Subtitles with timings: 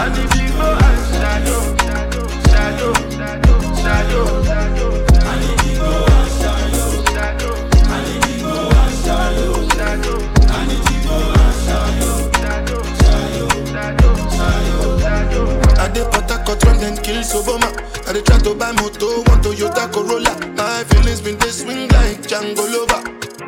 [0.00, 1.58] I need Igbo and Shayo.
[2.50, 4.22] Shayo, Shayo, Shayo.
[5.20, 6.84] I need Igbo and Shayo.
[7.84, 9.46] I need Igbo and Shayo.
[10.48, 12.10] I need Igbo and Shayo.
[12.40, 15.50] Shayo, Shayo.
[15.78, 17.68] I dey Port Harcourt when dem kill Soboma.
[18.08, 20.32] I dey try to buy moto, one Toyota Corolla.
[20.56, 23.02] My feelings been dey swing like Django Lover.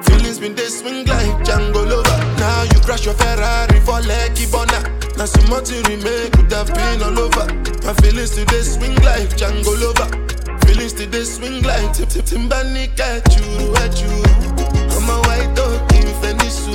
[0.05, 2.19] Feelings been they swing like Django Lover.
[2.39, 4.92] Now you crash your Ferrari for Lucky Bona.
[5.23, 7.47] Now some more to remake could have been all over.
[7.87, 10.11] My feelings today swing like Django Lover.
[10.67, 13.47] Feelings today swing like Tip Tip Timbani at you.
[14.91, 16.75] I'm a white dog in Fenisu.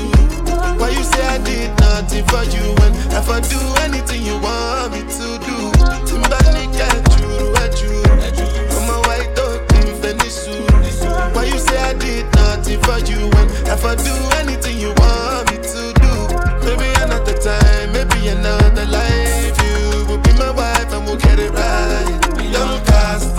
[0.79, 4.93] Why you say I did nothing for you when if I do anything you want
[4.93, 5.57] me to do?
[6.07, 7.51] Timbani at you.
[8.71, 10.55] I'm a white dog in Fenisu.
[11.35, 15.46] Why you say I did nothing for you when if I do anything you want
[18.29, 19.55] another life.
[19.63, 22.19] You will be my wife and we'll get it right.
[22.37, 23.29] We don't cast,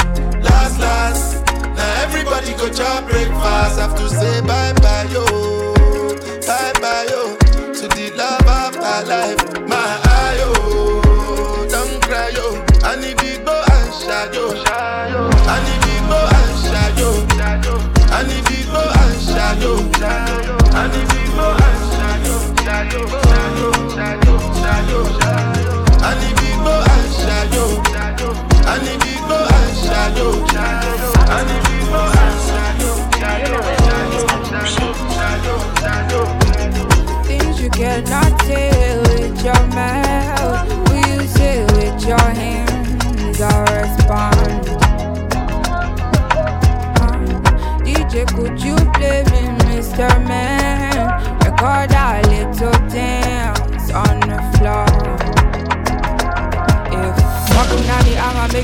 [0.43, 1.45] last, last.
[1.77, 3.79] Now everybody go chop breakfast.
[3.79, 5.25] Have to say bye bye yo,
[6.47, 7.37] bye bye yo
[7.79, 9.39] to the love of my life.
[9.69, 9.91] My
[10.21, 10.51] ayo,
[11.71, 12.47] don't cry yo.
[12.83, 14.53] I need big boy and shadow.
[14.67, 17.13] I need big boy and shadow.
[18.11, 19.77] I need big boy and shadow.
[20.73, 22.39] I need big boy and shadow.
[22.65, 23.28] Shadow,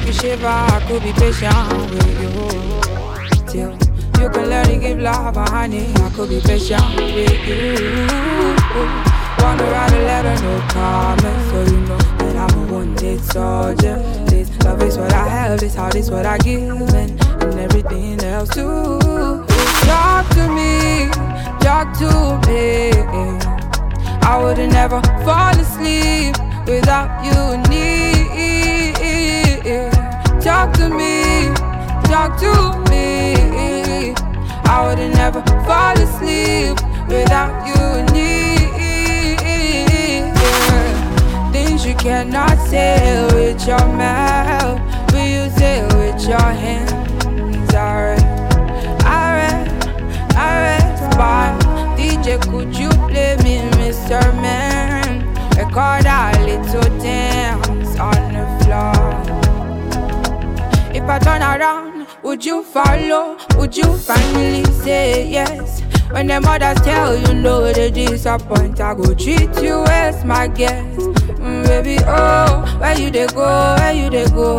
[0.05, 2.31] make you shiver, I could be patient with you.
[3.47, 3.73] Till
[4.21, 7.97] you can learn to give love, honey, I could be patient with you.
[9.39, 13.97] Wanna write a letter, no comment, so you know that I'm a one-date soldier.
[14.27, 18.21] This love is what I have, this heart is what I give, and, and everything
[18.25, 18.99] else too.
[19.85, 21.09] Talk to me,
[21.61, 22.93] talk to me.
[24.27, 26.35] I would've never fall asleep
[26.67, 27.94] without you near.
[30.45, 31.55] Talk to me,
[32.05, 32.53] talk to
[32.91, 34.13] me.
[34.67, 36.77] I would've never fall asleep
[37.09, 38.59] without you near.
[41.51, 47.73] Things you cannot say with your mouth, but you say with your hands.
[47.73, 48.23] Alright,
[49.03, 49.67] alright,
[50.37, 51.59] alright, fine.
[51.97, 54.21] DJ, could you play me, Mr.
[54.43, 55.25] Man?
[55.57, 59.44] Record a little dance on the floor.
[61.05, 63.37] If I turn around, would you follow?
[63.59, 65.83] Would you finally say yes?
[66.11, 68.81] When the mothers tell you no, they disappoint.
[68.81, 72.03] I go treat you as my guest, mm, baby.
[72.07, 73.45] Oh, where you they go?
[73.77, 74.57] Where you they go?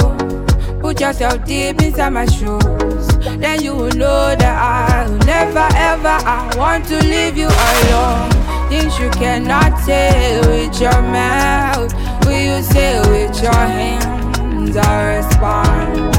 [0.81, 3.07] Put yourself deep inside my shoes.
[3.39, 8.29] Then you will know that I'll never ever I want to leave you alone.
[8.69, 11.91] Things you cannot say with your mouth,
[12.23, 14.77] will you say with your hands?
[14.77, 16.14] I respond.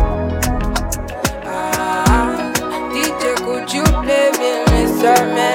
[5.35, 5.50] Me,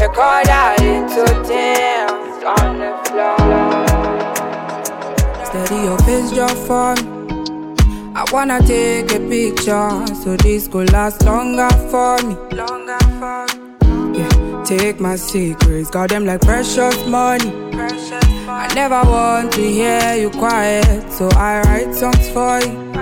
[0.00, 3.36] Record a little dance on the floor.
[5.44, 6.94] Steady your face, just for.
[8.18, 12.34] I wanna take a picture so this could last longer for me.
[12.56, 14.18] Longer for me.
[14.18, 17.50] Yeah, take my secrets, got them like precious money.
[17.72, 22.94] Precious I never want to hear you quiet, so I write songs for you.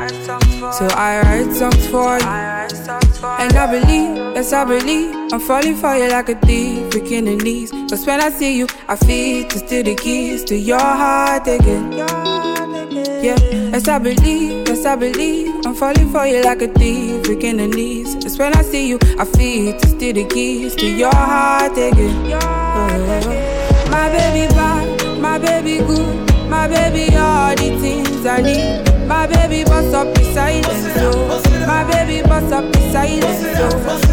[0.73, 3.04] So I write songs for you.
[3.45, 7.37] And I believe, yes, I believe, I'm falling for you like a thief, breaking the
[7.37, 7.71] knees.
[7.91, 11.93] Cause when I see you, I feel to steal the keys to your heart again.
[11.93, 17.59] Yeah, yes, I believe, yes, I believe, I'm falling for you like a thief, breaking
[17.59, 18.15] the knees.
[18.15, 22.33] Just when I see you, I feel to steal the keys to your heart again.
[22.33, 29.07] Oh, my baby bad, my baby good, my baby all the things I need.
[29.07, 33.43] My baby bust up the silence, so my baby bust up the silence,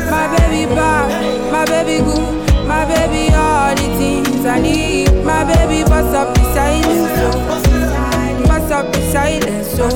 [0.10, 5.12] my baby bad, my baby good, my baby all the things I need.
[5.24, 9.90] My baby bust up the silence, bust up the silence, so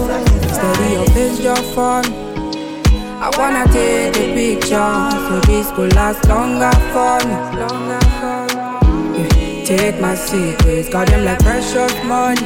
[0.53, 2.25] steady your face just for me.
[3.17, 7.35] I wanna take a picture so this could last longer for me.
[7.59, 8.45] Longer for
[9.11, 9.23] me.
[9.23, 12.41] Yeah, take my secrets, got them like precious money.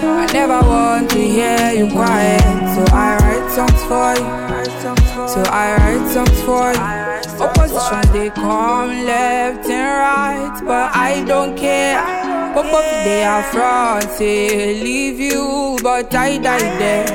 [0.00, 2.42] I never want to hear you quiet,
[2.74, 4.28] so I write songs for you.
[5.32, 6.86] So I write songs for you.
[7.46, 11.98] Opposition they come left and right, but I don't care.
[12.54, 17.06] Both of they are front, say leave you, but I die there.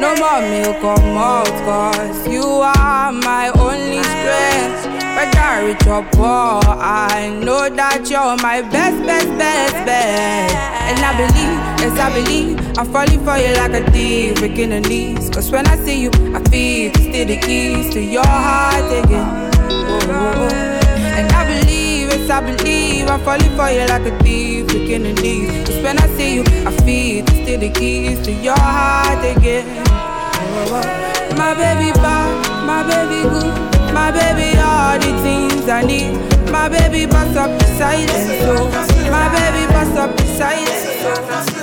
[0.00, 3.75] No more milk come out, cause you are my only.
[5.26, 10.54] Whether rich or poor, I know that you're my best, best, best, best.
[10.54, 14.80] And I believe, yes, I believe, I'm falling for you like a thief, breaking the
[14.80, 15.30] knees.
[15.30, 19.50] Cause when I see you, I feel steal the keys to your heart again.
[20.08, 20.48] Oh,
[21.18, 25.12] and I believe, yes, I believe, I'm falling for you like a thief, breaking the
[25.14, 25.66] knees.
[25.66, 29.66] Cause when I see you, I feel steal the keys to your heart again.
[29.88, 31.36] Oh, oh, oh.
[31.36, 33.75] my baby bad, my baby good.
[33.96, 36.14] My baby, all the things I need.
[36.52, 38.28] My baby, bust up the silence.
[38.44, 38.54] So,
[39.10, 40.84] my baby, bust up the silence.
[41.02, 41.10] So,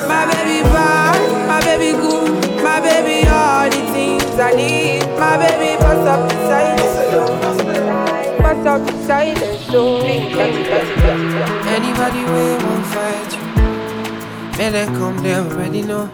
[0.07, 2.31] my baby, bad, my baby, good.
[2.63, 5.05] My baby, all the things I need.
[5.19, 6.95] My baby, bust up the silence.
[7.11, 7.21] So,
[8.41, 9.65] bust up the silence.
[9.71, 9.81] So,
[11.77, 13.45] anybody will won't fight you.
[14.57, 16.09] May they come, they already know.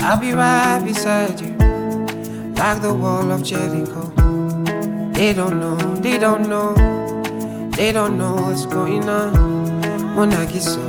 [0.00, 1.52] I'll be right beside you,
[2.56, 4.09] like the wall of Jericho.
[5.20, 6.72] They don't know, they don't know,
[7.72, 9.34] they don't know what's going on.
[10.16, 10.80] Monagiso,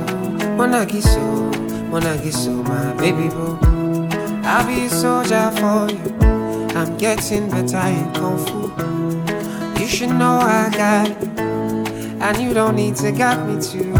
[0.56, 1.52] Monagiso,
[1.90, 3.58] Monagiso, my baby boy.
[4.42, 6.16] I'll be a soldier for you.
[6.74, 9.78] I'm getting better in Kung Fu.
[9.78, 13.92] You should know I got it, and you don't need to guide me too.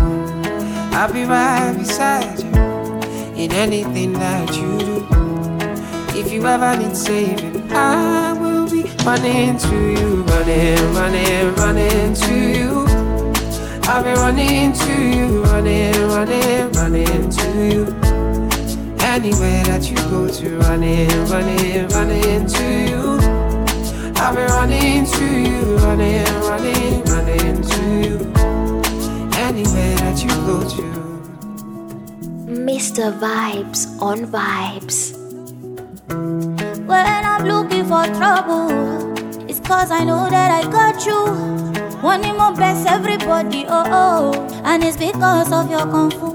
[0.97, 2.49] I'll be right beside you
[3.37, 5.07] in anything that you do.
[6.19, 8.32] If you ever need saving, I
[9.05, 12.85] running to you, running, running, running to you.
[13.85, 17.83] I've been running to you, running, running, running to you.
[19.01, 23.19] Anywhere that you go to, running, running, running to you.
[24.17, 28.33] I've been running to you, running, running, running to you.
[29.35, 30.83] Anywhere that you go to.
[32.47, 33.13] Mr.
[33.19, 35.19] Vibes on Vibes.
[36.87, 38.92] When I'm looking for trouble,
[39.73, 41.21] cause I know that I got you.
[42.03, 44.63] Wanting more best everybody, oh oh.
[44.65, 46.29] And it's because of your kung fu.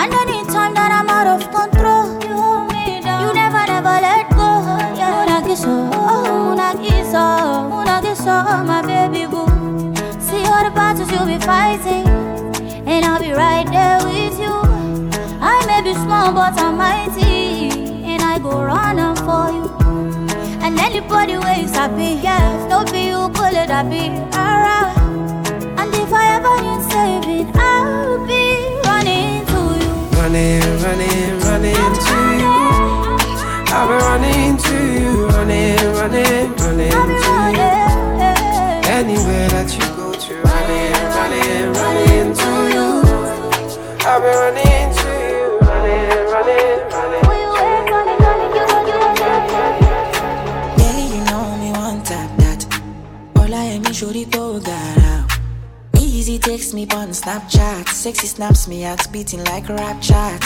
[0.00, 3.20] And anytime that I'm out of control, you hold me down.
[3.22, 4.50] You never, never let go.
[4.98, 7.24] Yeah, Munagiso, oh, Munagiso,
[7.72, 8.36] Munagiso,
[8.70, 9.48] my baby boo.
[10.26, 12.06] See all the battles you'll be fighting,
[12.92, 14.56] and I'll be right there with you.
[15.40, 17.70] I may be small, but I'm mighty
[18.12, 19.83] and I go running for you.
[21.04, 24.96] Anybody where you happy, yes, don't be you, pull it, I be alright.
[25.78, 29.92] And if I ever need saving, I'll be running to you.
[30.16, 32.56] Running, running, running to you.
[33.68, 37.72] I'll be running to you, running, running, running to you.
[38.88, 42.88] Anywhere that you go to, running, running, running to you.
[44.08, 46.93] I'll be running to you, running, running,
[54.04, 55.26] Shorty gara
[55.98, 57.88] Easy takes me on Snapchat.
[57.88, 60.42] Sexy snaps me out beating like rap chat.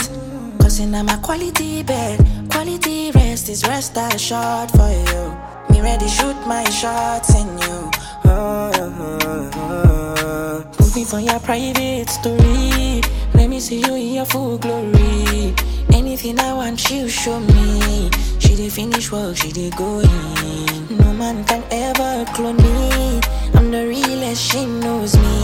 [0.61, 2.25] Cause in my quality bed.
[2.49, 5.35] Quality rest is rest short for you.
[5.71, 7.91] Me ready shoot my shots in you.
[8.31, 11.05] Oh, oh, oh.
[11.05, 13.01] For your private story.
[13.33, 15.53] Let me see you in your full glory
[16.09, 21.13] Anything I want you show me She did finish work, she did go in No
[21.13, 23.21] man can ever clone me
[23.53, 25.43] I'm the realest, she knows me.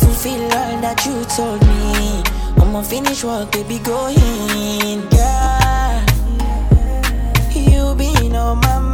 [0.00, 2.22] Fulfill all that you told me.
[2.60, 5.06] I'ma finish work, baby, go in.
[5.12, 6.04] Yeah,
[7.54, 8.91] you been on my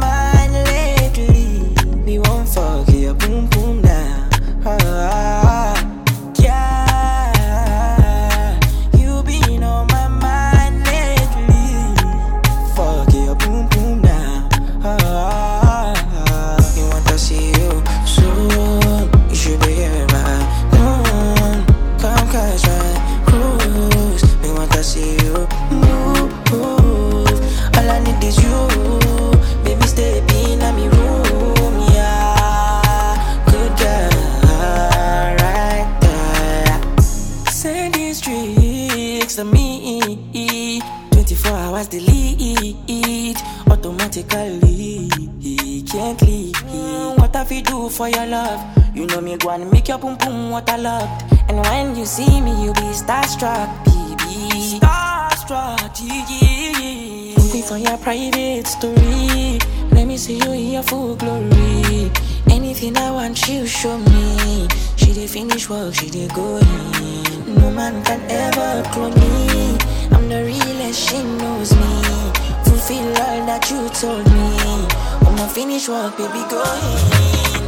[47.99, 48.63] for your love?
[48.95, 51.09] You know me go and make your boom boom what I love.
[51.49, 54.79] And when you see me, you be starstruck, baby.
[54.79, 57.35] Starstruck, yeah.
[57.35, 59.59] Put me for your private story.
[59.91, 62.09] Let me see you in your full glory.
[62.49, 64.69] Anything I want, you show me.
[64.95, 67.55] She did finish work, she did go in.
[67.55, 69.77] No man can ever clone me.
[70.15, 72.31] I'm the realest, she knows me.
[72.63, 75.27] Fulfill all that you told me.
[75.27, 77.58] I'ma finish work, baby, go in.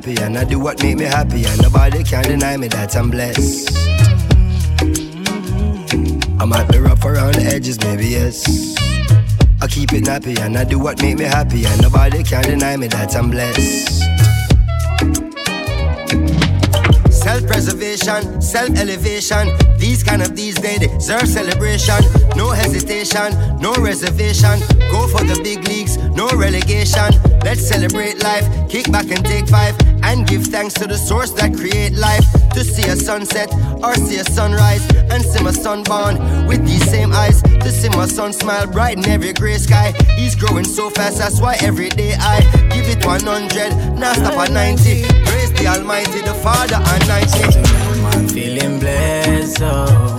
[0.00, 3.10] Nappy and I do what make me happy, and nobody can deny me that I'm
[3.10, 3.76] blessed.
[6.40, 8.76] I'm at the rough around the edges, maybe yes.
[9.60, 12.76] I keep it nappy and I do what make me happy, and nobody can deny
[12.76, 13.99] me that I'm blessed.
[17.40, 19.48] Self preservation, self elevation.
[19.78, 22.04] These kind of these days deserve celebration.
[22.36, 24.60] No hesitation, no reservation.
[24.92, 27.08] Go for the big leagues, no relegation.
[27.42, 29.74] Let's celebrate life, kick back and take five.
[30.02, 32.24] And give thanks to the source that create life.
[32.52, 33.48] To see a sunset
[33.82, 34.84] or see a sunrise.
[35.10, 37.42] And see my son born with these same eyes.
[37.60, 39.92] To see my son smile bright in every gray sky.
[40.16, 42.40] He's growing so fast, that's why every day I
[42.74, 45.04] give it 100, now stop at 90.
[45.24, 47.70] Praise the Almighty, the Father and 90.
[48.16, 50.16] I'm feeling blessed, oh.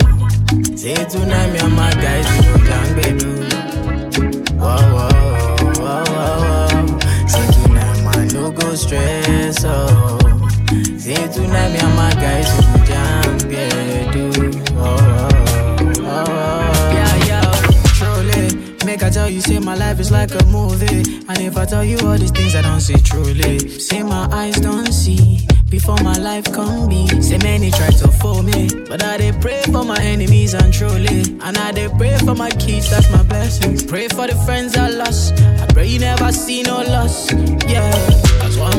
[0.75, 3.31] Say tonight, me and my guys, go jam bedu.
[4.57, 5.09] Whoa, whoa,
[5.81, 6.99] whoa, whoa, whoa.
[7.27, 10.17] Say tonight, man, no go stress, oh.
[10.97, 14.25] Say tonight, me and my guys, go jam bedu.
[14.37, 14.50] Whoa,
[19.11, 21.03] tell you, say my life is like a movie.
[21.27, 23.59] And if I tell you all these things, I don't say truly.
[23.79, 25.47] Say my eyes don't see.
[25.69, 29.61] Before my life come be, say many try to fool me, but I dey pray
[29.71, 33.87] for my enemies and truly, and I they pray for my kids, that's my blessing.
[33.87, 37.31] Pray for the friends I lost, I pray you never see no loss,
[37.69, 37.87] yeah.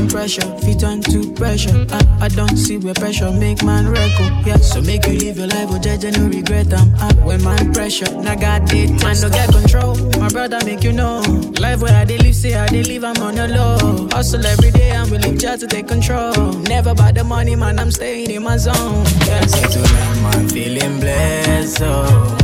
[0.03, 1.87] One pressure, fit turn to pressure.
[1.93, 4.57] I, I don't see where pressure make man record, yeah.
[4.57, 6.93] So make you live your life, oh judge no regret them.
[6.99, 9.95] Uh, when man pressure, now God did, man no get control.
[10.19, 11.21] My brother make you know,
[11.61, 14.09] life where I dey live, say I dey live, I'm on the low.
[14.11, 16.33] Hustle every day, I'm willing just to take control.
[16.67, 19.05] Never about the money, man, I'm staying in my zone.
[19.29, 22.37] Yeah, say tonight, man, feeling blessed, oh.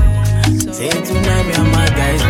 [0.71, 2.23] Say tonight, me and my guys,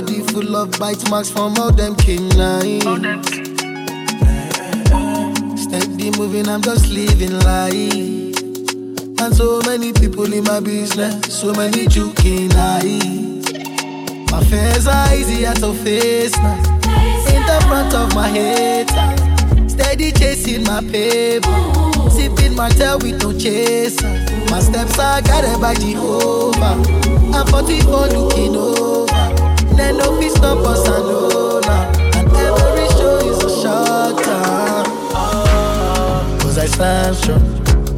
[0.00, 2.84] body full of bite marks from all them canines.
[5.58, 8.36] Steady moving, I'm just living life.
[9.22, 13.50] And so many people in my business, so many joking eyes.
[14.30, 16.58] My fears are easier to face now.
[17.32, 18.90] In the front of my head,
[19.70, 21.86] steady chasing my paper.
[22.10, 24.08] Sipping my tail with no chaser.
[24.50, 27.06] My steps are guided by Jehovah.
[27.34, 28.45] I'm 44 looking
[37.06, 37.40] I strong.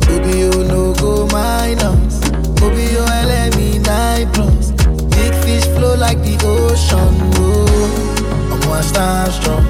[0.01, 2.21] Baby, you no go minus.
[2.61, 4.73] Baby, you LME 9 plus.
[5.17, 7.15] Big fish flow like the ocean.
[7.37, 9.65] Oh, I'm one stand strong.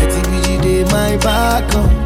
[0.00, 1.99] ATBG day my back up.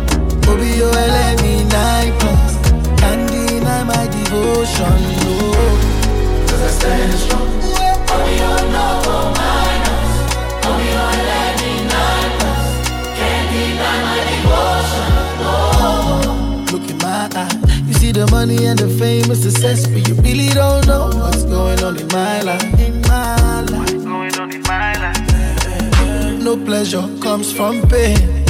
[18.31, 22.07] Money and the fame and success, but you really don't know what's going on in
[22.09, 22.81] my life.
[22.81, 23.93] In my life.
[23.93, 26.43] What's going on in my life?
[26.43, 28.45] No pleasure comes from pain.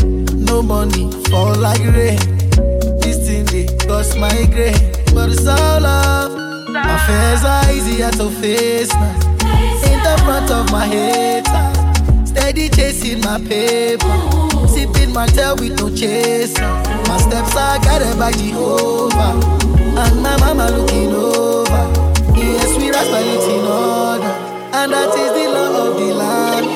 [0.44, 2.18] No money fall like rain.
[3.00, 4.74] This thing they cause migraine,
[5.14, 6.32] but it's all love.
[6.68, 9.20] My fears are easier to face now.
[9.90, 11.46] In the front of my head,
[12.26, 16.62] steady chasing my paper, sipping my tail with no chaser.
[17.08, 19.38] My steps are guided by Jehovah,
[19.98, 21.84] and my mama looking over.
[22.36, 22.90] Yes, we
[23.26, 24.34] it in order,
[24.78, 26.66] and that is the law of the land.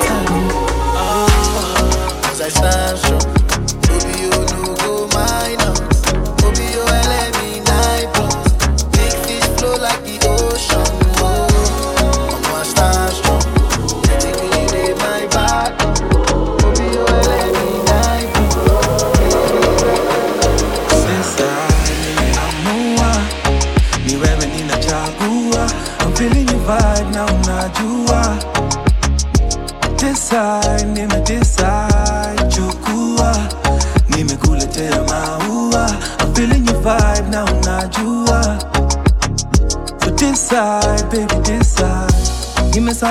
[0.95, 3.38] Ah, as I stand strong,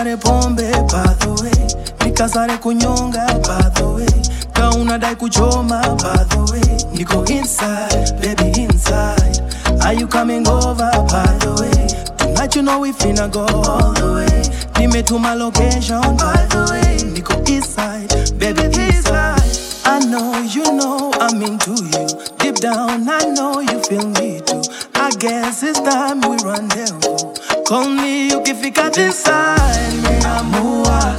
[0.04, 6.78] pombe by the way nikasare kunyonga by the way ka unadai kuchoma by the way
[6.94, 9.40] niko inside baby inside.
[9.84, 14.12] Are you coming over by the way tonight you know we finna go all the
[14.14, 14.42] way
[14.80, 19.42] nimetuma location by the way niko inside baby inside.
[19.84, 22.06] I know you know I'm into you.
[22.38, 24.62] Deep down I know you feel me too.
[24.94, 27.34] I guess it's time we rendezvous
[27.68, 31.14] Call me ukifika this side Nimeamua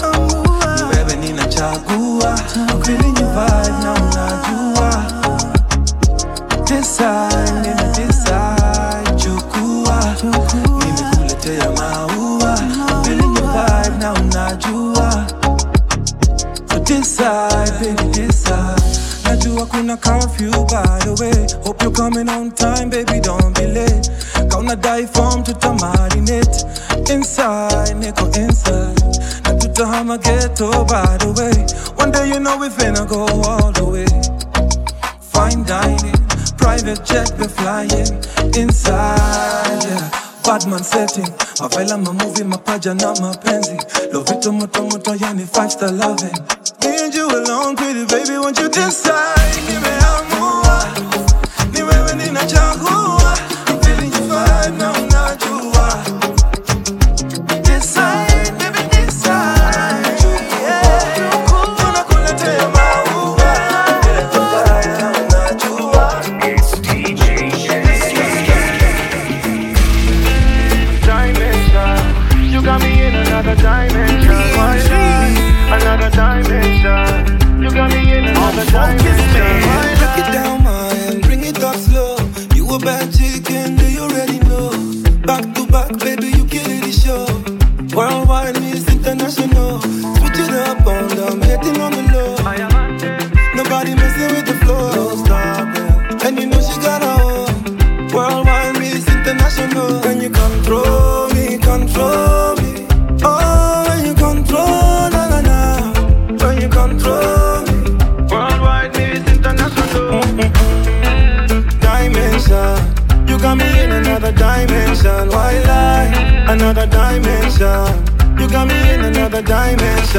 [0.78, 5.06] Ni wewe ninachagua I'm feeling your vibe na unajua.
[6.66, 9.16] Decide, nime decide.
[9.16, 10.16] Chukua.
[10.24, 12.60] Nimekuletea maua.
[13.08, 15.26] Your vibe na unajua.
[16.84, 19.00] Decide, baby decide.
[19.24, 21.48] Najua kuna curfew by the way.
[21.64, 23.09] Hope you're coming on time, baby
[30.60, 31.56] ghetto by the way.
[31.96, 34.06] One day you know we finna go all the way.
[35.22, 36.20] Fine dining,
[36.58, 38.20] private jet we flying
[38.56, 40.12] Inside, yeah.
[40.44, 43.78] Badman setting, mavela mamovie mapaja na mapenzi
[44.12, 46.36] Lovito moto moto yani five star loving.
[46.84, 50.29] Me and you alone pretty baby won't you decide Give me Nimeamua,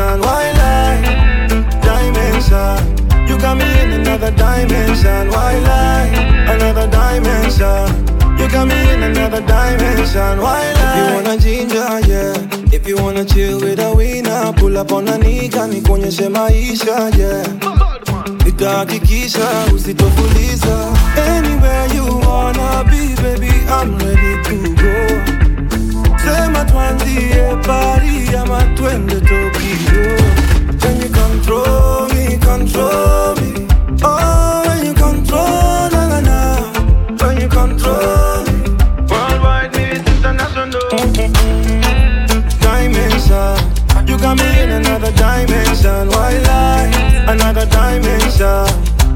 [0.01, 0.21] dimension.
[0.21, 1.01] Why lie?
[1.83, 3.29] Dimension.
[3.29, 5.29] You got me in another dimension.
[5.31, 6.09] Why lie?
[6.49, 8.07] Another dimension.
[8.39, 10.41] You got me in another dimension.
[10.41, 10.91] Why lie?
[10.91, 12.73] If you wanna ginger, yeah.
[12.73, 17.47] If you wanna chill with a winner, pull up on a nika, nikuonyeshe maisha, yeah.
[18.45, 25.40] Nitahakikisha usitofuliza Anywhere you wanna be baby I'm ready to go
[26.61, 30.17] Sema tuanzie Paris ama twende Tokyo
[30.83, 33.67] When you control me, control me
[34.03, 36.57] Oh, when you control, na na na
[37.25, 38.77] When you control me
[39.09, 40.91] Worldwide, me is international.
[42.61, 43.57] dimension.
[44.07, 46.09] You got me in another dimension.
[46.09, 46.91] Why lie?
[47.27, 48.69] Another dimension.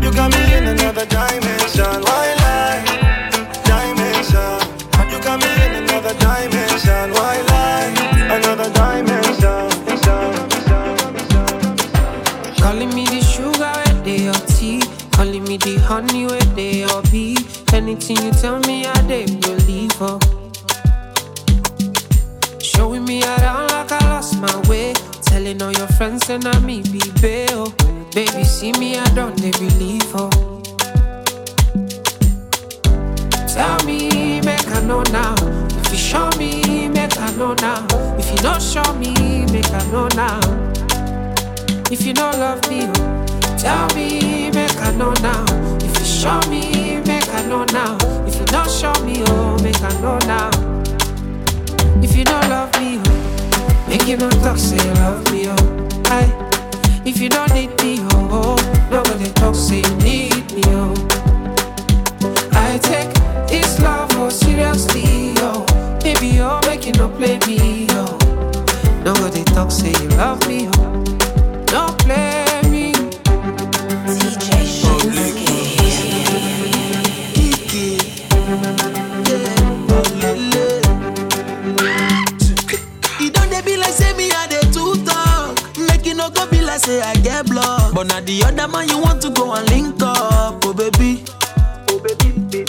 [0.02, 2.02] You got me in another dimension.
[2.04, 2.43] Why lie?
[18.04, 20.18] Till you tell me how they believe her.
[22.60, 24.92] Showing me around like I lost my way.
[25.22, 27.70] Telling all your friends and I me be bail.
[28.14, 30.28] Baby, see me, I don't they believe her.
[33.48, 35.34] Tell me, make I know now.
[35.80, 37.86] If you show me, make I know now.
[38.18, 40.40] If you don't show me, make I know now.
[41.90, 43.56] If you don't love me, oh.
[43.56, 45.46] tell me, make I know now.
[45.80, 47.00] If you show me,
[47.34, 47.96] I know now.
[48.26, 50.50] If you don't show me, oh, make I know now.
[52.02, 55.88] If you don't love me, oh, make you not talk, say you love me, oh.
[56.06, 60.94] I, if you don't need me, oh, oh nobody talk, say you need me, oh.
[62.52, 63.12] I take
[63.48, 65.64] this love oh seriously, oh.
[66.46, 68.18] Oh, make you not play me, oh.
[69.04, 71.04] Nobody talk, say you love me, oh.
[86.84, 87.94] Say I get blocked.
[87.94, 91.24] But now the other man you want to go and link up, oh baby.
[91.88, 92.66] Oh, baby baby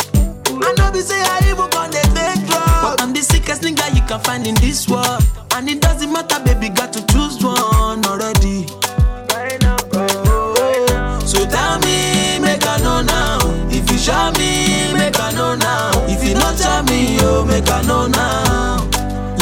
[0.47, 2.47] I know be say I even gonna take.
[2.47, 5.23] But I'm the sickest nigga you can find in this world.
[5.53, 8.65] And it doesn't matter, baby, got to choose one already.
[9.97, 13.39] Oh, So tell me, make I know now.
[13.69, 15.91] If you show me, make I know now.
[16.07, 18.87] If you not show me, oh, make I know now.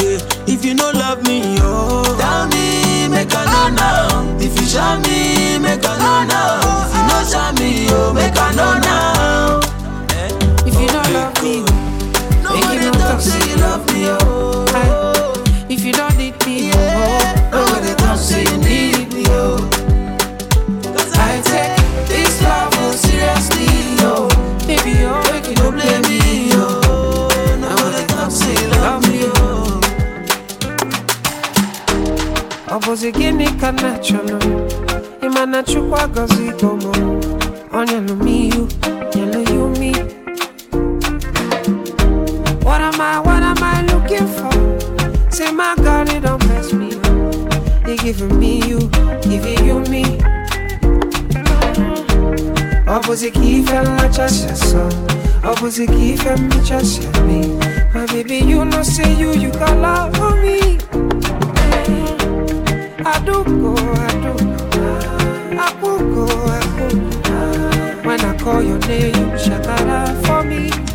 [0.00, 4.03] Yeah, if you no love me, oh, tell me, make I know now.
[4.46, 6.84] If you show me, make I know now.
[6.84, 9.60] If you not show me, oh, make I know now.
[10.66, 11.64] If you don't love me,
[12.46, 14.33] oh, make you not talk, say you love me, oh.
[33.54, 34.38] Obozi gịnị ka na chọrọ
[35.22, 36.92] ịma chukwu agọzi gomo
[37.72, 38.62] ọ nyelụ m ihu
[39.14, 39.92] nyelụ ya umi
[42.64, 44.52] What am I, what am I looking for?
[45.30, 47.84] Say my God, it don't mess me up.
[47.84, 48.78] They giving me you,
[49.22, 50.04] giving you me.
[53.34, 54.92] Key fell like just your son.
[55.44, 57.40] Opposite key fell me just me.
[57.94, 60.73] My baby, you know say you, you got love for me.
[63.06, 64.32] I do go, I do
[64.72, 64.98] go.
[65.60, 68.08] I could go, I could go.
[68.08, 69.36] When I call your name,
[69.90, 70.93] out for me.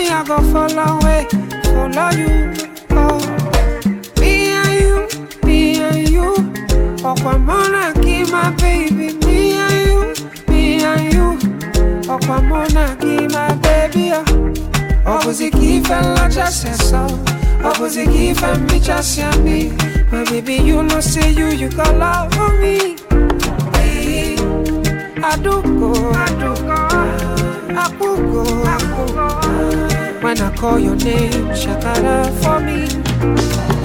[0.00, 1.26] Me, I go follow away,
[1.64, 2.52] follow you.
[2.90, 3.20] Oh.
[4.20, 4.94] Me and you,
[5.44, 6.30] me and you.
[7.04, 9.14] Okwamona, keep my baby.
[9.26, 9.98] Me and you,
[10.48, 11.26] me and you.
[12.08, 14.12] Okwamona, keep my baby.
[15.06, 17.02] Opposite keep and la just so.
[17.62, 19.70] Opposite keep and me just me.
[20.10, 22.96] My baby, you know say you, you got love for me.
[23.76, 24.34] Hey,
[25.22, 26.89] I do go, I do go.
[30.22, 32.86] When I call your name, shakara for me.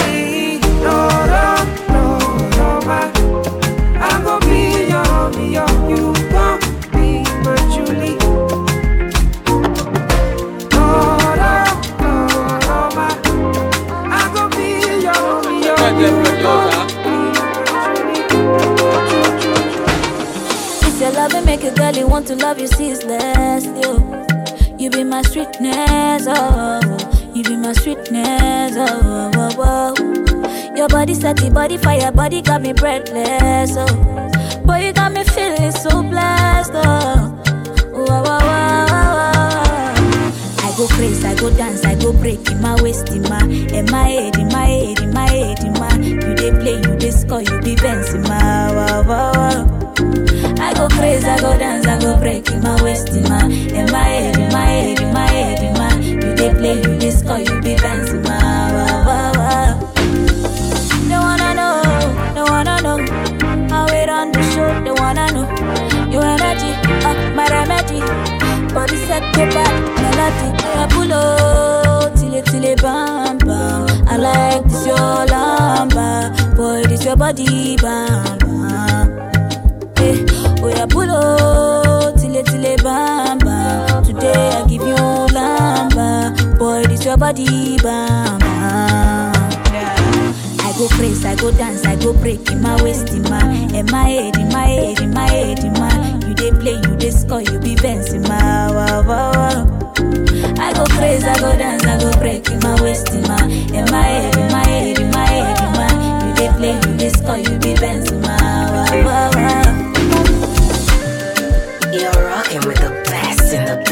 [0.04, 1.46] Hey, no, no,
[1.94, 2.04] no,
[2.58, 3.08] no, my.
[3.98, 5.66] I'm gonna be your homie, yo.
[5.88, 6.60] You gon'
[6.92, 8.18] be my Julie.
[10.74, 10.86] No,
[11.40, 11.52] no,
[12.04, 12.14] no,
[12.68, 12.78] no.
[14.12, 14.68] I'm gonna be
[15.06, 15.74] your homie, yo.
[16.02, 16.12] You
[16.44, 16.90] gon'
[20.84, 23.96] If your love make a girl you want to love you ceaseless, yo.
[23.96, 24.35] Oh.
[24.86, 27.32] You be my sweetness, oh, oh.
[27.34, 29.32] You be my sweetness, oh.
[29.34, 29.96] oh, oh.
[29.98, 30.76] oh.
[30.76, 34.62] Your body set the body fire, body got me breathless, oh.
[34.64, 37.34] Boy, you got me feeling so blessed, oh.
[37.94, 39.94] Wow, wow, wow, wow.
[40.60, 43.86] I go crazy, I go dance, I go break in my waist, in my, in
[43.90, 45.96] my head, in my head, in my head, in my.
[45.96, 49.82] You dey play, you dey score, you be bouncing, my wow, wow, wow.
[50.68, 53.92] I go crazy, I go dance, I go break in my waist, in my, in
[53.92, 55.96] my head, in my head, in my head, in my.
[56.06, 58.38] You dey play, you dey score, you be dancing, my
[58.76, 59.92] wow, wow, wow.
[61.10, 61.82] They wanna know,
[62.36, 62.98] they wanna know
[63.70, 64.70] how it on the show.
[64.84, 65.46] They wanna know
[66.12, 66.72] your energy,
[67.06, 68.00] uh, my remedy.
[68.74, 70.50] Body set go back, melody.
[70.82, 72.34] I pull up till
[72.66, 74.08] it bam bam.
[74.08, 79.15] I like this your lamba, boy this your body bam bam.
[80.86, 84.04] Apollo, tile tile bamba.
[84.06, 84.96] Today I give you
[85.34, 89.34] lamba, boy this your body bamba.
[90.62, 93.42] I go praise, I go dance, I go break in my waist, in my,
[93.74, 96.20] in my head, in my head, in my head, in my.
[96.28, 99.92] You dey play, you dey score, you be Benz my wow wow wow.
[100.60, 103.86] I go praise, I go dance, I go break in my waist, in my, in
[103.92, 106.28] my head, in my head, in my head, in my.
[106.28, 108.06] You dey play, you dey score, you be Benz.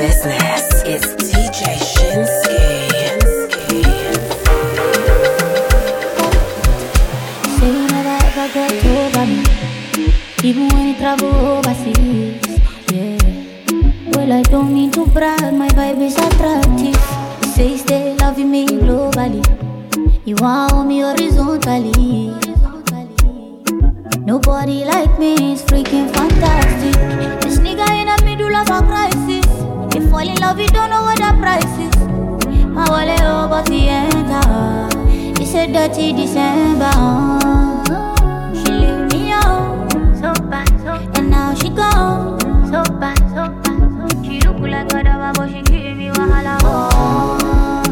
[0.03, 0.83] Business.
[0.83, 1.63] It's DJ.
[7.55, 7.71] Say
[9.31, 9.43] me,
[10.43, 12.59] even when you travel overseas.
[12.91, 13.17] Yeah.
[14.11, 16.99] Well, I don't mean to brag, my vibe is attractive.
[17.39, 19.43] You say you stay loving me globally,
[20.25, 22.35] you want me horizontally.
[24.25, 26.97] Nobody like me is freaking fantastic.
[27.41, 29.32] This nigga in the middle of a crisis.
[30.23, 32.67] Fall in love, you don't know what the price is.
[32.69, 34.39] My wallet over the enter.
[34.47, 34.89] Ah.
[35.41, 36.93] It's a dirty December.
[38.55, 41.17] She leave me out, so bad, so bad.
[41.17, 42.39] And now she gone,
[42.71, 44.25] so bad, so bad.
[44.25, 46.57] She look like a dava, but she give me wahala.
[46.63, 47.83] Oh,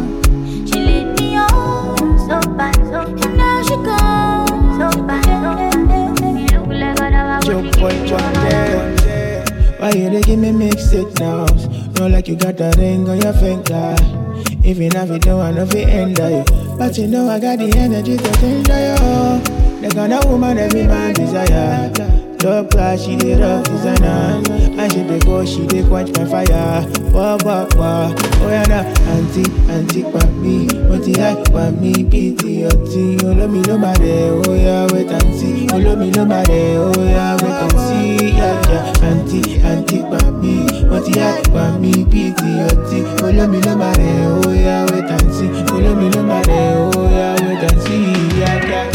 [0.72, 1.98] she leave me out,
[2.30, 3.26] so bad, so bad.
[3.26, 4.48] And now she gone,
[4.80, 5.52] so bad, so
[5.86, 6.18] bad.
[6.50, 9.02] She look like a dava, but she Joke boy, give me one wahala.
[9.04, 9.46] day.
[9.80, 11.81] Why you dey give me mixed signals?
[12.02, 13.96] No, like you got a ring on your finger.
[14.64, 16.44] Even if you don't want to be end you.
[16.76, 19.88] But you know I got the energy to change you.
[19.88, 22.01] The kind of woman every man desire.
[22.42, 24.42] Top class, she did rough designer.
[24.50, 26.82] And she dey go, she dey quench my fire.
[27.14, 28.10] Wah, wah, wah.
[28.42, 28.82] Oh, yeah, nah.
[29.14, 30.66] Auntie, auntie, papi.
[30.90, 31.14] What the
[31.52, 33.20] pa me, pity, oti.
[33.24, 34.30] Oh, lo me, lo ma de.
[34.34, 35.68] Oh, yeah, wait and see.
[35.72, 36.78] Oh, lo me, lo ma de.
[36.78, 38.30] Oh, yeah, wait and see.
[38.34, 39.06] Yeah, yeah.
[39.06, 40.90] Auntie, auntie, papi.
[40.90, 43.06] What the pa me, pity, oti.
[43.22, 44.10] Oh, lo me, lo ma de.
[44.26, 45.46] Oh, yeah, wait and see.
[45.72, 46.74] Oh, lo me, lo ma de.
[46.98, 48.40] Oh, yeah, wait and see.
[48.40, 48.91] Yeah, yeah.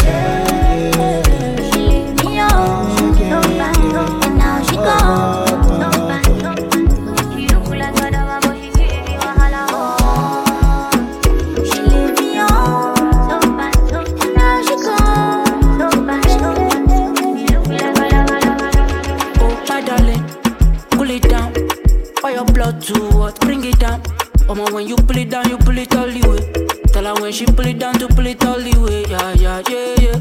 [24.77, 26.91] When you pull it down, you pull it all the way.
[26.93, 29.05] Tell her when she pull it down to pull it all the way.
[29.09, 30.19] Yeah, yeah, yeah, yeah.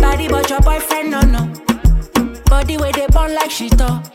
[0.00, 1.42] Body, but your boyfriend, no, no.
[2.46, 4.08] Body where they burn like she thought.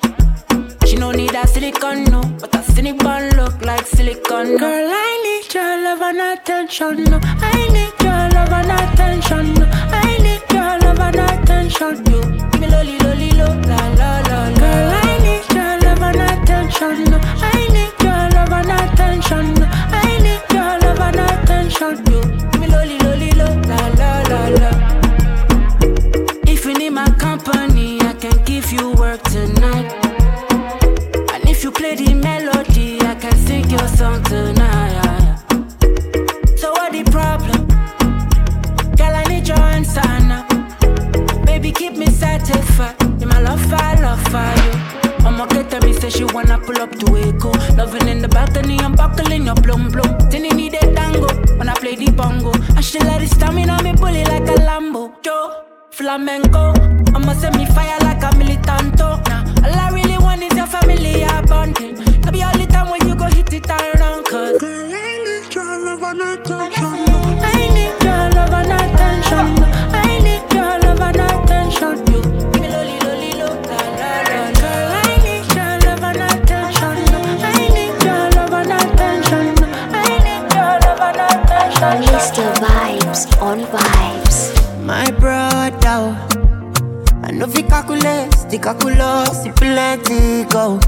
[0.88, 2.22] She no need a silicone, no.
[2.40, 4.58] But a silicone look like silicone.
[4.58, 7.20] Girl, I need your love and attention, no.
[7.22, 9.66] I need your love and attention, no.
[9.70, 12.22] I need your love and attention, you.
[12.50, 14.60] Give me lolly, lolly, lo, la, la, la, la.
[14.62, 17.20] Girl, I need your love and attention, no.
[17.22, 17.87] I need
[21.78, 22.22] attention, you.
[22.52, 24.72] Give me lolly, lolly, lo, la, la, la, la.
[26.48, 29.92] If you need my company, I can give you work tonight.
[31.34, 35.38] And if you play the melody, I can sing your song tonight.
[36.58, 37.68] So what the problem?
[38.96, 40.48] Girl, I need your answer now.
[41.46, 43.02] Baby, keep me satisfied.
[43.22, 44.97] In my love, I love for you.
[45.28, 47.52] I'ma get her, me say she wanna pull up to Echo.
[47.76, 49.90] Loving in the balcony, I'm buckling your blum.
[50.32, 52.52] Then you need a tango when I play the bongo.
[52.76, 55.14] And she let it stamina me bully like a Lambo.
[55.26, 56.74] Yo, flamenco.
[57.14, 59.20] I'ma send me fire like a militanto.
[59.28, 61.98] Nah, all I really want is your family abundant.
[62.24, 65.80] Could be all the time when you go hit it around, cause I need your
[65.86, 66.86] love and attention.
[67.44, 69.57] I need your love and attention.
[82.60, 84.38] Vibes on Vibes.
[84.84, 86.16] My brother,
[87.24, 90.80] I know fi calculate, the calculus, the plenty go.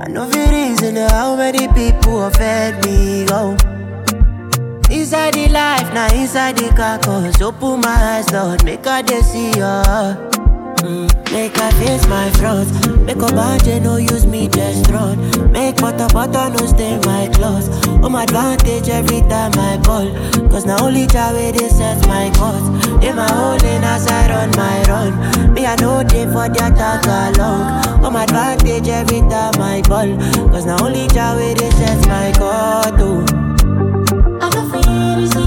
[0.00, 3.56] I know fi reason how many people offend me go.
[4.90, 7.40] Inside the life, now inside the carcass.
[7.40, 9.82] Open my eyes, Lord, make I dey see ya.
[10.82, 12.68] Mm, make I face my front.
[13.04, 15.18] Make a budget, no use me just run.
[15.52, 17.68] Make butter, butter, no stain my clothes.
[17.86, 20.08] Oh, Home advantage every time I ball.
[20.48, 22.66] Cause now only Jah way they set my cause.
[23.04, 25.52] In my whole lane as I run my run.
[25.52, 27.84] Me, I know they for the attack along.
[28.00, 30.08] Oh, Home advantage every time I ball.
[30.48, 32.92] Cause now only Jah way they set my cause.
[32.98, 33.44] Oh.
[34.40, 35.43] I don't feel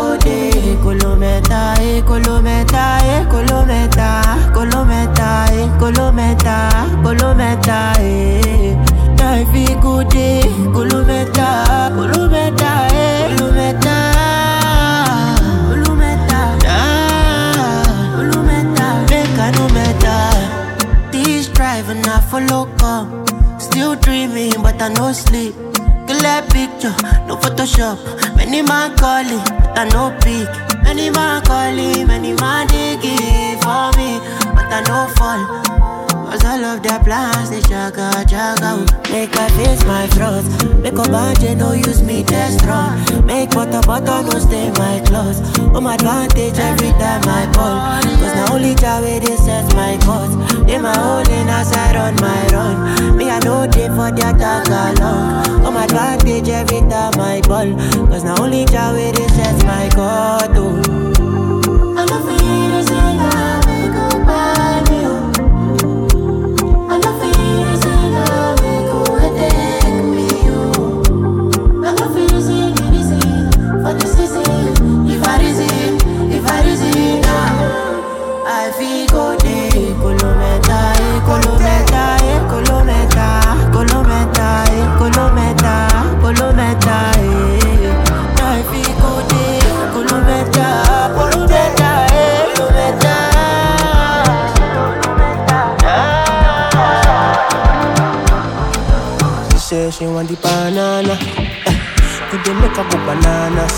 [0.00, 1.74] body kolometa,
[2.06, 2.84] colometa,
[3.28, 4.08] colometa
[4.52, 5.42] Colometa,
[5.78, 8.76] kolometa, eh, colometa eh,
[9.18, 10.14] Life is good,
[10.72, 12.72] colometa, colometa,
[13.36, 14.10] colometa
[21.60, 23.26] Driving, I follow come.
[23.60, 25.54] Still dreaming, but I no sleep.
[26.06, 27.98] Glad big picture, no Photoshop.
[28.36, 29.42] Many man calling,
[29.74, 30.48] but I no pick.
[30.82, 34.18] Many man calling, many man digging for me,
[34.54, 35.89] but I no fall.
[36.50, 38.74] All of their plans, they jaga, jaga.
[38.74, 39.12] Oh.
[39.12, 40.46] Make I face my flaws
[40.82, 43.24] Make a budget, no use me test run.
[43.24, 45.38] Make butter, butter, no stay my clothes.
[45.70, 50.34] Home advantage every time I ball Cause now only Jah way they set my cause
[50.66, 53.16] They my holding as I run my run.
[53.16, 55.62] Me I know they for their tag along.
[55.62, 57.70] Home advantage every time I ball
[58.08, 60.89] Cause now only Jah way they set my cause oh.
[100.00, 101.12] She want the banana.
[101.12, 103.74] Eh, it dey make her go bananas.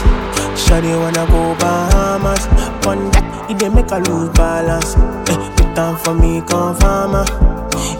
[0.54, 2.46] Shawty wanna go Bahamas.
[2.86, 4.94] One that it dey make her lose balance.
[5.28, 7.24] Eh, put time for me, come farmer.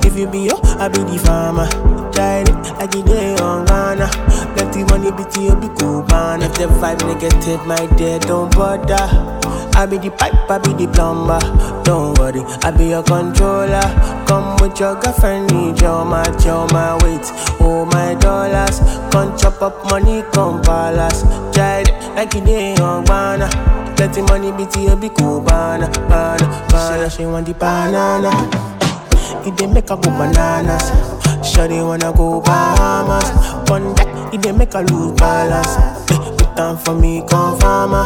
[0.07, 1.67] If you be yo, I be the farmer.
[2.13, 4.07] Tried it like it day on Ghana.
[4.55, 6.43] Let the money be to you, be cool, man.
[6.43, 9.03] If the vibe negative, my dear, don't bother.
[9.75, 11.41] I be the pipe, I be the plumber.
[11.83, 13.83] Don't worry, I be your controller.
[14.29, 17.27] Come with your girlfriend, need your match, your my weight,
[17.61, 18.79] oh my dollars.
[19.13, 21.23] Come chop up money, come palace.
[21.57, 23.47] It like you did on Ghana.
[23.99, 27.11] Let the money be to you, be cool, banana, banana, banana.
[27.11, 28.31] She want the banana.
[29.47, 30.91] It dey make her go bananas.
[31.43, 33.29] Shawty wanna go Bahamas.
[33.69, 35.77] One that it dey make her lose balance.
[36.11, 38.05] Eh, put time for me, come farmer.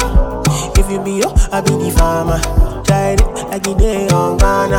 [0.78, 2.40] If you be yo, I be the farmer.
[2.88, 4.79] Like day on Ghana.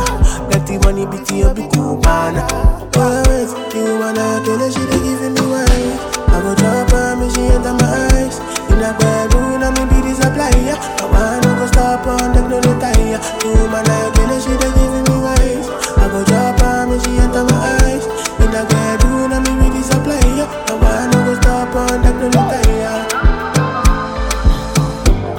[0.64, 1.92] The money you,
[4.00, 5.96] wanna kill she giving me wine.
[6.28, 8.40] I go drop her, me she enter my eyes.
[8.72, 9.92] In a bedroom, I be.
[10.72, 12.32] I wanna go stop on.
[12.32, 15.64] You wanna kill she giving me wine.
[16.00, 18.04] I go drop her, me she enter my eyes.
[18.40, 19.68] In a bedroom, I be.
[20.48, 21.98] I wanna go stop on.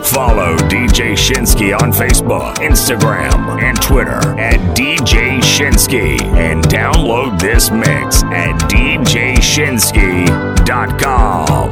[0.03, 6.21] Follow DJ Shinski on Facebook, Instagram, and Twitter at DJ Shinski.
[6.21, 11.69] And download this mix at DJShinski.com.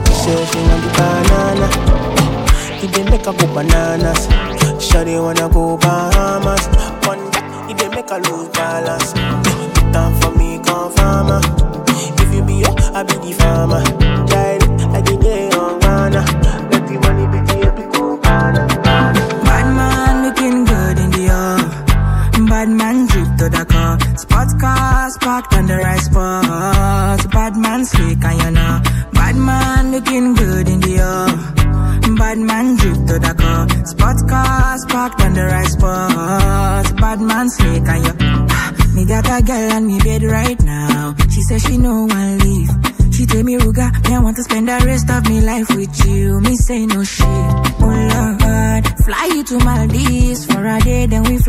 [4.77, 6.67] Shawty wanna go Bahamas.
[7.07, 7.31] One
[7.95, 9.13] make lose balance.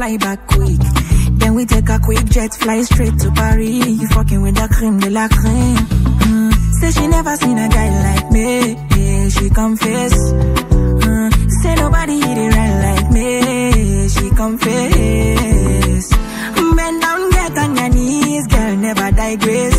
[0.08, 0.80] Fly back quick.
[1.38, 3.86] Then we take a quick jet, fly straight to Paris.
[3.86, 5.76] You fucking with the creme de la creme.
[5.76, 6.52] Mm.
[6.80, 8.74] Say she never seen a guy like me.
[8.96, 10.14] Yeah, she confess.
[10.32, 11.50] Mm.
[11.62, 14.08] Say nobody hit it right like me.
[14.08, 16.04] She confess.
[16.76, 19.78] Bend down, get on your knees, girl, never digress.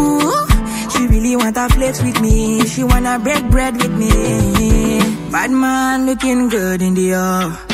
[0.00, 0.46] Ooh,
[0.92, 2.64] she really want a flex with me.
[2.66, 5.00] She wanna break bread with me.
[5.32, 7.65] Bad man looking good in the air.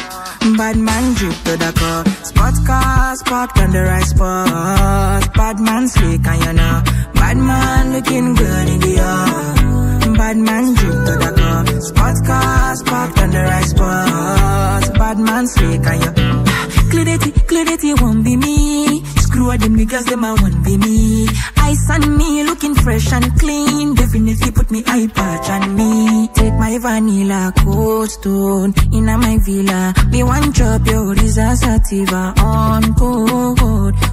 [0.62, 2.04] Bad man drip to the car.
[2.22, 5.34] Sports cars parked on the right spot.
[5.34, 6.82] Bad man slick and you know.
[7.14, 10.14] Bad man looking good in the air.
[10.14, 11.66] Bad man drip to the car.
[11.80, 14.94] Sports cars parked on the right spot.
[14.94, 16.12] Bad man slick and you.
[16.92, 19.02] Clarity, clarity won't be me.
[19.42, 21.26] Of them niggas, them a one be me.
[21.56, 23.94] Ice on me, looking fresh and clean.
[23.94, 26.28] Definitely put me eye patch on me.
[26.28, 29.92] Take my vanilla cold stone in my villa.
[30.10, 33.58] Me one drop your sativa on cold,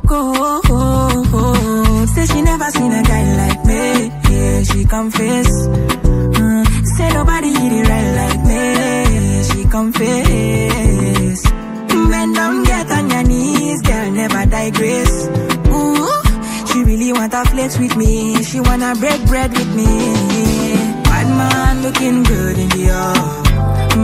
[0.07, 2.09] cold.
[2.09, 4.11] Say she never seen a guy like me.
[4.29, 5.47] Yeah, she confess.
[5.67, 6.65] Mm,
[6.97, 9.43] say nobody hit it right like me.
[9.43, 11.48] She confess.
[14.71, 15.27] Never digress.
[15.67, 16.07] Ooh,
[16.67, 18.43] she really wanna flex with me.
[18.43, 19.85] She wanna break bread with me.
[21.03, 23.13] Bad man looking good in the air.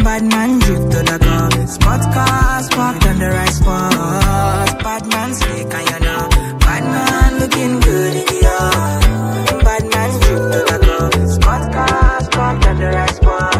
[0.03, 1.67] Bad man drip to the car.
[1.67, 4.83] Spot cars parked on the right spot.
[4.83, 6.29] Bad man slick and you know.
[6.59, 9.59] Bad man looking good in the air.
[9.63, 11.27] Bad man drip to the car.
[11.27, 13.55] Spot cars parked on the right spot.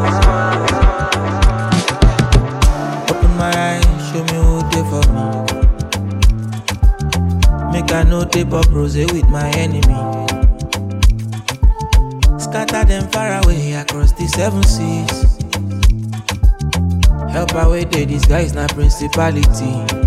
[3.10, 5.65] Open my eyes, show me who they for me.
[7.96, 9.96] I know tape up rose with my enemy.
[12.38, 15.40] Scatter them far away across the seven seas.
[17.32, 20.05] Help away they disguise na principality.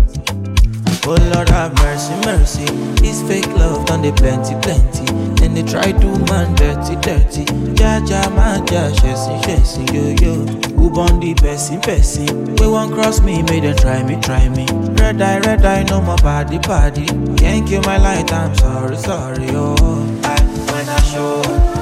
[1.05, 2.65] Oh Lord have mercy, mercy.
[3.01, 5.05] This fake love done they plenty, plenty.
[5.39, 7.45] Then they try to man dirty, dirty.
[7.81, 10.45] Ja ja man ja, chasing, chasing, yo yo.
[10.75, 12.55] Who born the person, person?
[12.55, 14.65] We won't cross me, may they try me, try me.
[15.01, 17.05] Red eye, red eye, no more body, body.
[17.37, 19.75] Can't kill my light, I'm sorry, sorry, oh.
[20.23, 20.41] I,
[20.71, 21.41] when I show,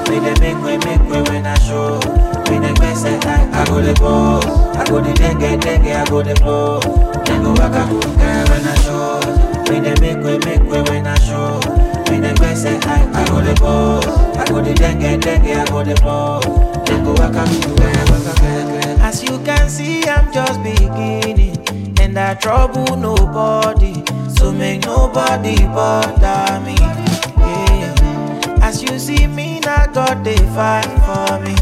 [0.10, 2.27] may they make way, make way when I show.
[2.50, 4.46] When they best I, go the pose,
[4.78, 7.08] I go the dengue, dengue, I go the go
[7.60, 9.20] waka, girl when I show.
[9.72, 11.60] When they make way, make way when I show.
[12.10, 14.06] When they best I, go the pose,
[14.38, 16.40] I go the dengue, dengue, I go the blow.
[16.86, 17.44] Then go waka,
[17.76, 19.02] girl, waka, girl.
[19.02, 21.58] As you can see, I'm just beginning,
[22.00, 26.76] and I trouble nobody, so make nobody bother me.
[26.78, 28.60] Yeah.
[28.62, 31.57] As you see me, now God they fight for me.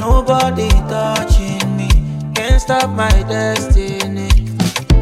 [0.00, 1.88] Nobody touching me,
[2.34, 4.30] can't stop my destiny.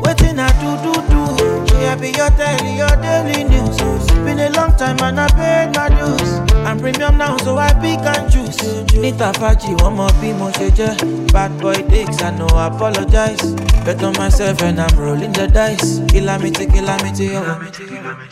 [0.02, 1.47] Waiting I do do do,
[1.80, 3.76] yeah, be your daily, your daily news.
[4.24, 6.38] Been a long time and I paid my dues.
[6.66, 8.58] I'm premium now, so I pick and choose.
[8.94, 10.52] Nita Faji, one more be more.
[11.32, 13.54] Bad boy dicks, I know I apologize.
[13.84, 16.00] Bet on myself and I'm rolling the dice.
[16.08, 18.28] Kill me, take Kilamity, kilamity, oh.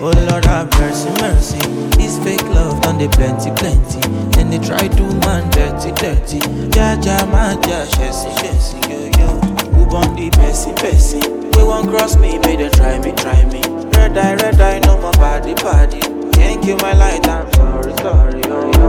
[0.00, 1.60] Oh Lord have mercy, mercy.
[1.96, 4.00] This fake love done they plenty, plenty.
[4.36, 6.38] Then they try to man dirty, dirty.
[6.76, 9.41] Ja ja man ja, chessy, chessy, yo yo.
[9.92, 11.20] Born the Bessie, Bessie?
[11.54, 13.60] We won't cross me, may they try me, try me.
[13.92, 16.00] Red eye, red eye, no more body, body.
[16.32, 18.88] Can't kill my light, I'm sorry, sorry, yo yo.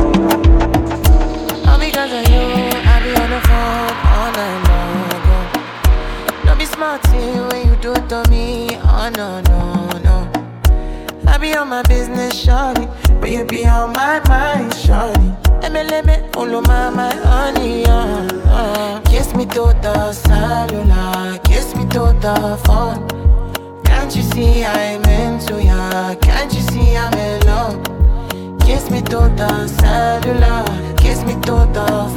[1.68, 2.48] All because of you,
[2.88, 6.46] I be on the phone all night long.
[6.46, 7.06] Don't be smart
[7.52, 8.78] when you do it to me.
[8.82, 10.32] Oh no, no, no.
[11.28, 12.88] I be on my business, shawty.
[13.20, 15.43] But you be on my mind, shawty.
[15.74, 19.02] MLM, follow my, my honey, uh, uh.
[19.06, 23.02] Kiss me to the cellular, kiss me to the phone.
[23.84, 26.14] Can't you see I'm into ya?
[26.22, 28.60] Can't you see I'm in love?
[28.60, 30.64] Kiss me to the cellular,
[30.96, 32.13] kiss me to the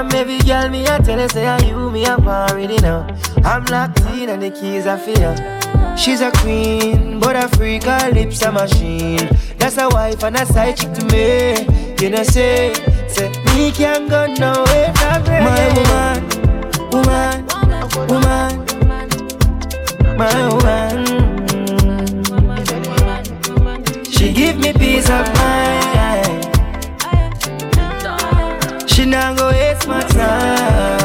[0.00, 3.06] from every girl, me I tell her say I you me up already now.
[3.44, 5.36] I'm locked in and the keys are fear.
[5.94, 9.28] She's a queen, but a freak, her lips a machine.
[9.58, 11.66] That's a wife and a side chick to me.
[12.00, 12.72] You know say,
[13.08, 14.90] say me can't go nowhere.
[14.96, 15.68] My
[16.92, 17.44] woman,
[18.08, 18.64] woman, woman,
[20.16, 21.04] my woman.
[24.04, 26.40] She give me peace of mind.
[28.88, 29.48] She not go
[29.90, 30.99] my time.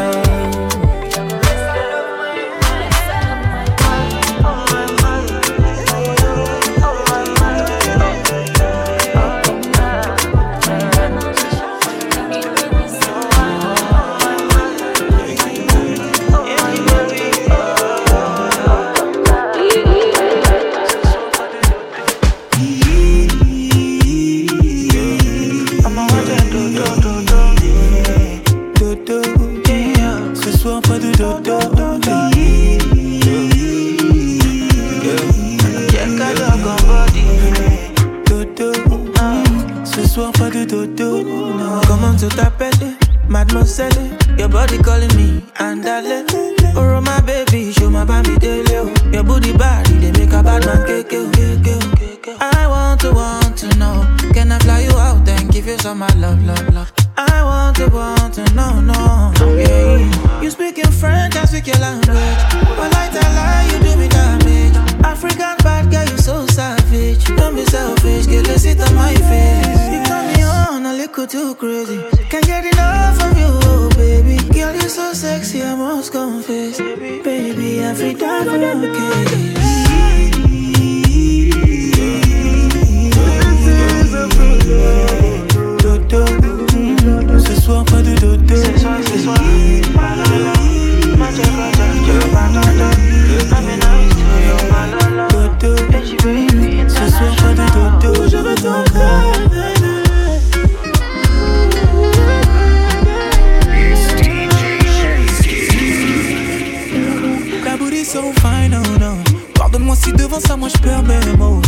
[109.56, 111.62] Pardonne-moi si devant ça, moi je perds mes mots.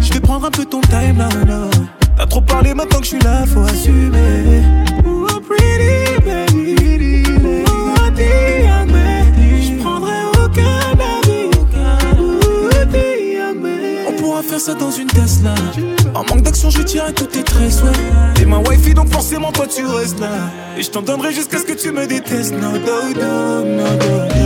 [0.00, 1.68] Je vais prendre un peu ton time, là, là.
[2.16, 4.62] T'as trop parlé maintenant que je suis là, faut assumer.
[5.06, 7.24] Oh, pretty baby.
[7.68, 7.72] Oh.
[14.08, 15.54] Oh, pourra faire ça dans une Tesla.
[16.14, 17.90] En manque d'action, je tirerai tous tes tresses, ouais.
[18.34, 20.50] T'es ma wifi, donc forcément, toi tu restes là.
[20.78, 22.54] Et je t'en donnerai jusqu'à ce que tu me détestes.
[22.54, 24.45] No, no, no.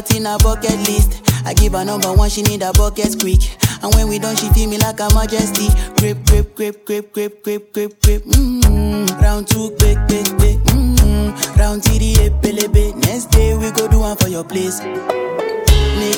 [0.00, 1.22] lot in her bucket list.
[1.44, 3.40] I give her number one, she need a bucket quick.
[3.82, 5.68] And when we done, she feel me like a majesty.
[5.98, 8.22] Grip, grip, grip, grip, grip, grip, grip, grip.
[8.24, 9.20] Mm-hmm.
[9.20, 10.58] Round two, quick, quick, quick.
[10.72, 11.58] Mm-hmm.
[11.58, 12.94] Round TD, pelebe.
[13.06, 14.80] Next day we go do one for your place.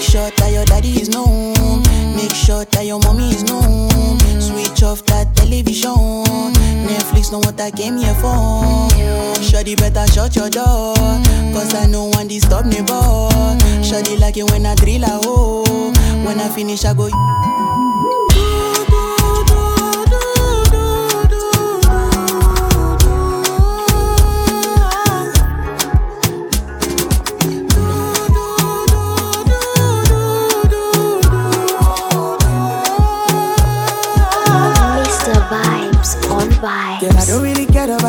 [0.03, 1.55] Make sure that your daddy is known.
[2.17, 4.19] Make sure that your mommy is known.
[4.43, 6.27] Switch off that television.
[6.83, 8.91] Netflix know what I came here for.
[9.41, 10.97] Shorty better shut your door.
[11.55, 13.31] Cause I know one disturb me, boy.
[13.81, 15.93] Shorty like it when I drill a hole.
[16.27, 17.07] When I finish, I go.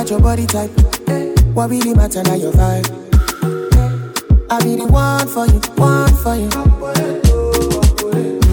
[0.10, 0.72] Your body type.
[1.08, 2.88] Eh, what really matter now your vibe?
[4.50, 6.50] I be the one for you, one for you.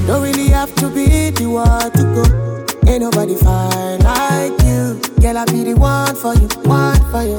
[0.06, 2.90] Don't really have to be the one to go.
[2.90, 5.00] Ain't nobody fine like you.
[5.20, 7.36] Girl, I be the one for you, one for you.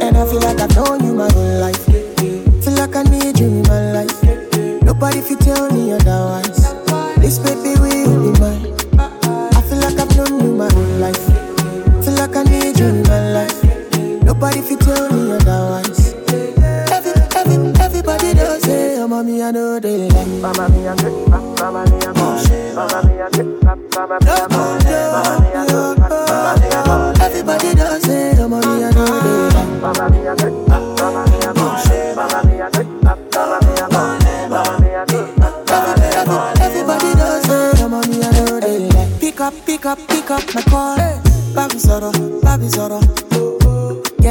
[0.00, 1.84] And I feel like I've known you my whole life.
[2.64, 4.82] Feel like I need you in my life.
[4.82, 6.74] Nobody fi tell me otherwise.
[7.16, 8.79] This baby will be mine.
[14.40, 16.14] Nobody fi tell me otherwise.
[16.88, 20.26] Every, every, everybody does say, oh, mommy, I know they like.
[20.40, 21.28] Mama, me, I'm good.
[21.28, 22.72] Mama, me, I'm good.
[22.74, 23.62] Mama, me, I'm good.
[23.62, 24.72] Mama, me, I'm good.
[24.72, 25.98] Mama, me, I'm good.
[25.98, 27.20] Mama, me, I'm good.
[27.20, 29.82] Everybody does say, oh, mommy, I know they like.
[29.82, 30.52] Mama, me, I'm good.
[30.68, 32.16] Mama, me, I'm good.
[32.16, 32.86] Mama, me, I'm good.
[33.04, 34.48] Mama, me, I'm good.
[34.48, 36.60] Mama, me, I'm good.
[36.64, 39.20] Everybody does say, oh, mommy, I know they like.
[39.20, 40.96] Pick up, pick up, pick up my call.
[41.54, 42.10] Baby Zoro,
[42.40, 43.29] Baby Zoro.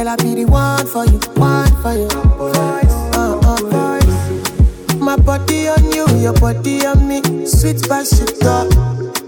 [0.00, 2.08] Girl, I be the one for you, one for you.
[2.08, 4.96] Uh, uh.
[4.96, 7.20] My body on you, your body on me.
[7.44, 8.72] Sweet talk.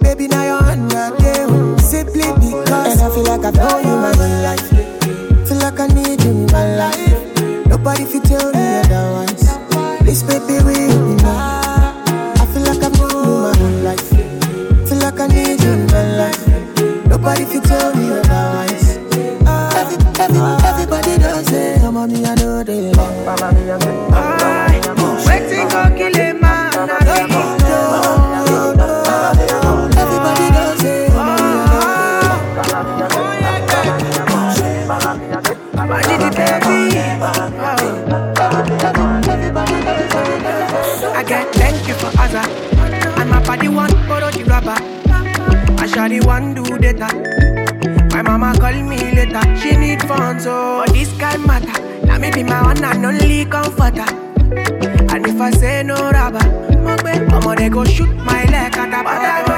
[0.01, 1.45] Baby, now you're on your day.
[1.77, 2.89] Simply because.
[2.89, 5.47] And I feel like I know you my whole life.
[5.47, 7.67] Feel like I need you in my life.
[7.67, 8.52] Nobody fi tell
[35.95, 36.97] I it, baby.
[41.05, 42.43] I get thank you for Azza.
[43.19, 44.77] And my body want borrow the rubber.
[45.83, 47.09] I shall one do data.
[48.13, 49.43] My mama call me later.
[49.57, 52.07] She need funds, so but this guy matter.
[52.07, 54.09] Now me be my one and only comforter.
[55.13, 56.47] And if I say no rubber,
[57.35, 59.52] I'ma they go shoot my leg at the bottom.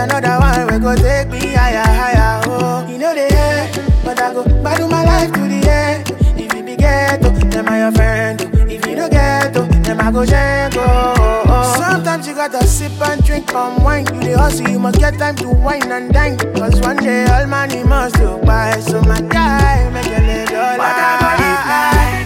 [0.00, 2.40] Another one, we go take me higher, higher.
[2.46, 6.10] Oh, you know the end, but I go battle my life to the end.
[6.38, 8.40] If you be ghetto, then I your friend.
[8.42, 8.66] oh.
[8.68, 10.78] If you don't get to, then I go jango.
[10.78, 11.74] Oh, oh, oh.
[11.78, 14.06] Sometimes you gotta sip and drink palm wine.
[14.14, 16.38] You the hustle, you must get time to wine and dine.
[16.54, 18.80] Cause one day all money must go by.
[18.80, 22.19] So my guy, make a little But I go live life.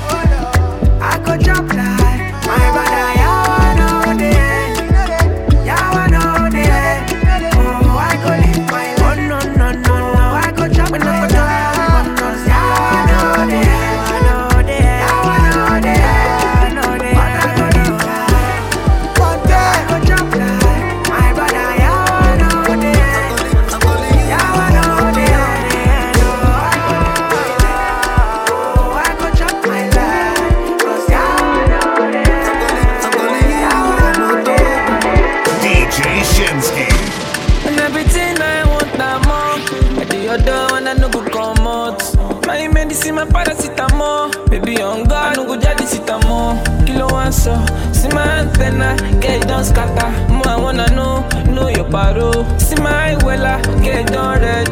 [52.19, 52.59] oh.
[52.59, 54.69] See my wella get done red.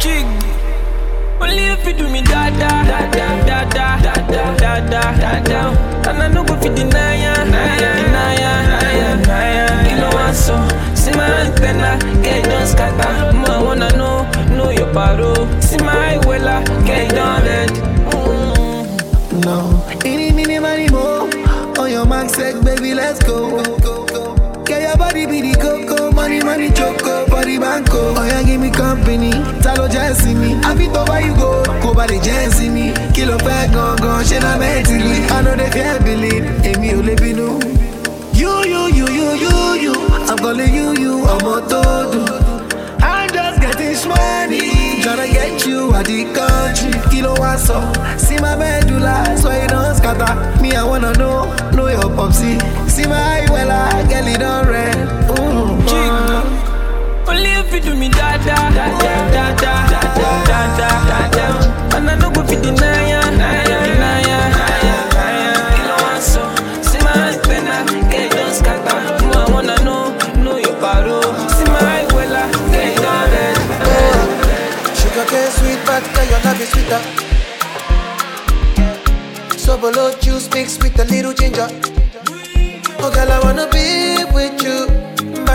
[0.00, 0.26] Jig.
[1.40, 5.02] Only if you do me da da da da da da da da da da
[5.18, 6.10] da da.
[6.10, 8.52] And I no go fi deny ya, deny ya, deny ya,
[9.16, 9.66] deny ya.
[9.90, 10.56] You know I so.
[10.94, 13.32] See my antenna get done scatter.
[13.36, 14.24] Ma wanna know,
[14.56, 15.32] know your paro.
[15.62, 17.70] See my wella get done red.
[19.44, 21.28] No, any mini money more.
[21.78, 22.30] On your mark,
[22.64, 23.60] baby, let's go.
[24.64, 25.73] Get your body be the go?
[26.54, 28.14] Money, choco, body banco.
[28.16, 29.30] Oh yeah, give me company,
[29.62, 30.54] talo jẹ́sí mi.
[30.68, 32.92] Àfi tó bá you go, kó bá lè jẹ́sí mi.
[33.14, 34.54] Kí ló fẹ́ gangan, ṣé na?
[35.34, 37.48] I know they fear believe, èmi ò lè bínú.
[38.40, 39.94] You, you, you, you, you, you.
[40.28, 41.82] I'm calling you, you, ọmọ tó
[42.12, 42.28] dùn.
[43.02, 46.92] I'm just getting money, tryna get you out the country.
[47.10, 47.78] Kilo wá sọ,
[48.18, 50.32] see my medulla, so you don't scatter.
[50.62, 52.58] Me, I wanna know, know your popsy.
[52.88, 54.96] See my eye, well, I get it on red.
[55.38, 56.23] Ooh, uh.
[57.34, 61.46] Only if you do me da da da da da da da da
[61.96, 64.38] And I no go fit deny ya, deny ya, deny ya.
[65.74, 66.42] Kilo want so,
[66.82, 67.34] see my
[68.10, 68.98] get scatter.
[69.24, 70.14] You I wanna know,
[70.44, 71.20] know your paro.
[71.56, 73.54] See my get.
[74.98, 77.02] Sugar cane sweet, but your love is sweeter.
[79.80, 81.68] Below juice mixed with a little ginger.
[83.00, 84.86] Oh girl, I wanna be with you,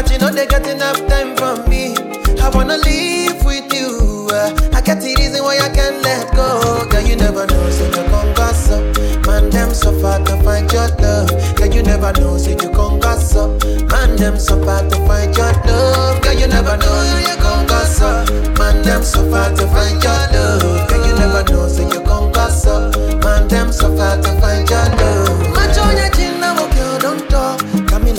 [0.02, 1.94] but you know they got enough time for me.
[2.40, 4.30] I wanna live with you.
[4.32, 6.88] uh, I got the reason why I can't let go.
[6.90, 8.80] Girl, you never know, so you come gas up.
[9.28, 11.28] Man, them so far to find your love.
[11.58, 13.52] Girl, you never know, so you come gas up.
[13.92, 16.22] Man, them so far to find your love.
[16.24, 18.30] Girl, you never know, so you come gas up.
[18.58, 20.88] Man, them so far to find your love.
[20.88, 22.96] Girl, you never know, so you come gas up.
[23.20, 25.19] Man, them so far to find your love.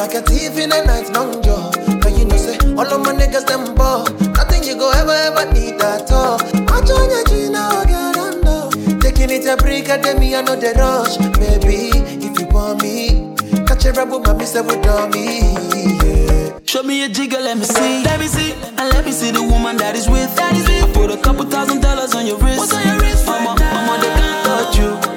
[0.01, 1.71] Like a thief in the night, long jaw.
[2.01, 4.05] But you know, say, all of my niggas, them ball.
[4.33, 6.39] Nothing you go ever, ever need at all.
[6.73, 7.53] Macho on your okay,
[8.17, 8.73] don't talk.
[9.03, 11.19] Taking it a break, at me, I know the rush.
[11.37, 11.93] Baby,
[12.25, 13.37] if you want me,
[13.67, 14.81] catch a rebel, mommy, say, with
[15.13, 15.53] me.
[16.01, 16.59] Yeah.
[16.65, 18.03] Show me a jigger, let me see.
[18.03, 18.55] Let me see.
[18.81, 20.35] And let me see the woman that is with.
[20.37, 20.83] That is with.
[20.83, 22.59] I put a couple thousand dollars on your wrist.
[22.59, 23.27] What's on your wrist?
[23.27, 25.10] Mama, mama, they can't touch you.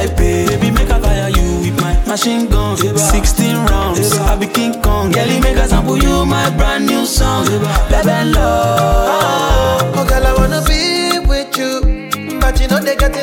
[0.00, 0.46] It pay.
[0.46, 2.76] Baby, make I fire you with my machine gun.
[2.76, 4.12] 16 rounds.
[4.18, 5.10] I be King Kong.
[5.12, 7.46] Girlie, make I sample you my brand new song.
[7.90, 9.92] Baby, love.
[9.96, 12.38] Oh, girl, I wanna be with you.
[12.40, 13.21] But you know they got enough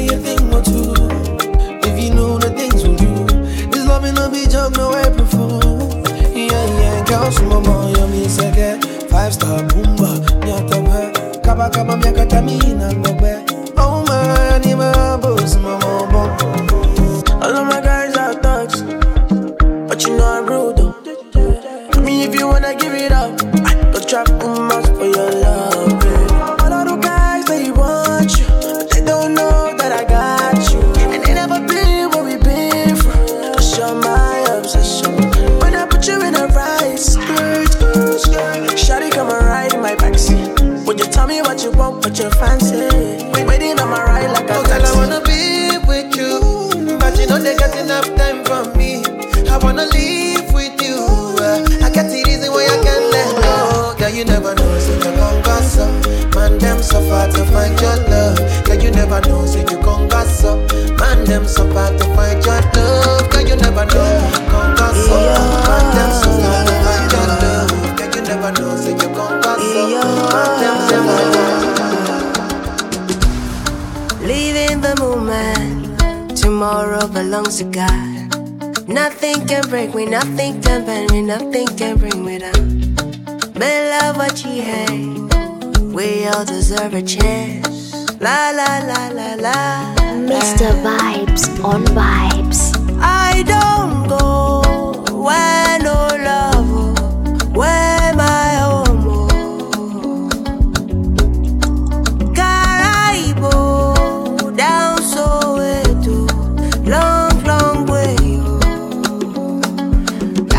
[0.00, 0.92] body a thing or two.
[1.88, 3.24] If you know the things we do,
[3.68, 6.02] this love in a be joke, no April Fool.
[6.34, 7.30] Yeah, yeah, girl,
[7.96, 8.84] you me second.
[9.10, 9.69] Five star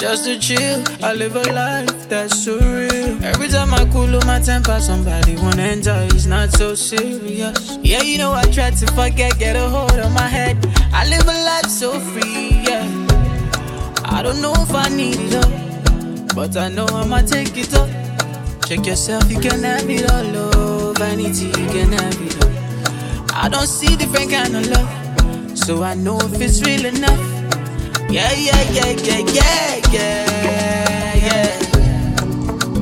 [0.00, 0.82] just to chill.
[1.02, 3.22] I live a life that's surreal.
[3.22, 6.08] Every time I cool on my temper, somebody wanna enjoy.
[6.14, 7.78] It's not so serious.
[7.82, 10.56] Yeah, you know I try to forget, get a hold on my head.
[10.92, 12.62] I live a life so free.
[12.66, 12.86] Yeah,
[14.06, 17.88] I don't know if I need it all, but I know I'ma take it up.
[18.66, 20.36] Check yourself, you can have it all.
[20.36, 23.34] Oh, vanity, you can have it all.
[23.34, 27.29] I don't see different kind of love, so I know if it's real enough.
[28.10, 31.50] Yeah, yeah, yeah, yeah, yeah, yeah.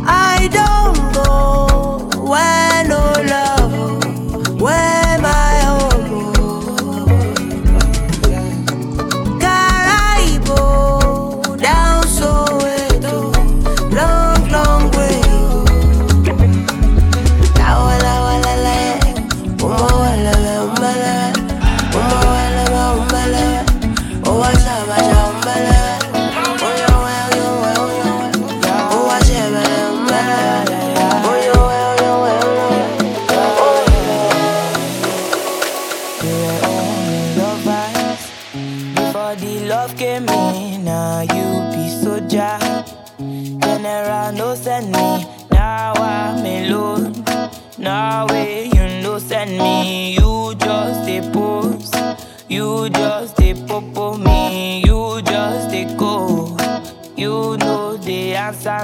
[0.06, 2.57] I don't go where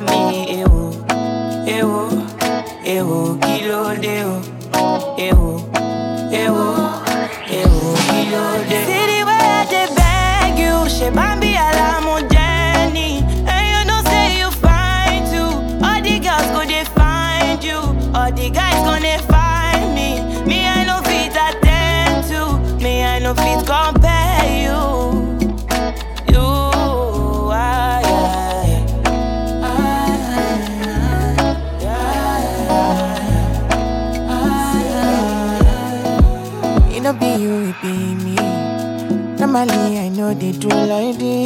[0.00, 0.82] they answer me, ewo,
[1.66, 2.10] ewo,
[2.84, 4.42] ewo, kilo deo,
[5.18, 5.60] ewo,
[6.32, 6.68] ewo,
[7.48, 8.86] ewo, kilo deo.
[8.86, 13.18] See the way I dey beg you, she bambi alamu Jenny.
[13.46, 15.84] And you know say you fine too.
[15.84, 17.78] All the girls go they find you,
[18.14, 18.63] all the guys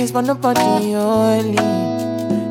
[0.08, 1.56] this, but nobody only.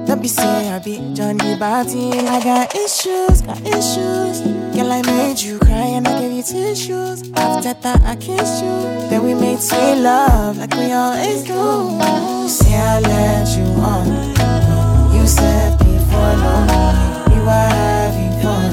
[0.05, 2.11] Don't be say I be Johnny Batty.
[2.11, 4.41] I got issues, got issues.
[4.73, 7.29] Girl, I made you cry and I gave you tissues.
[7.33, 8.75] After that, I kissed you.
[9.09, 11.99] Then we made sweet love like we always do.
[12.47, 14.07] Say I let you on.
[15.13, 16.67] You said before long
[17.29, 18.71] we were having fun.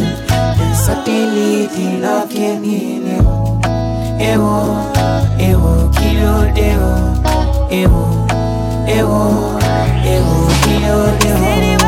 [0.59, 3.05] Then suddenly the love came in.
[4.20, 4.93] Ewo,
[5.39, 6.87] ewo, kilo deo,
[7.70, 8.23] ewo,
[8.87, 9.61] ewo,
[10.05, 11.84] ewo, kilo deo.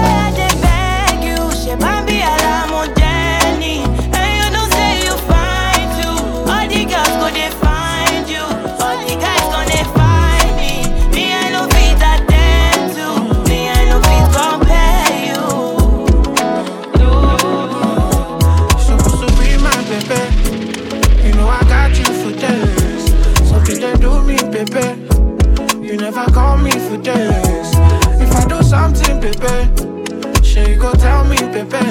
[29.32, 31.82] Baby, sure you go tell me, baby.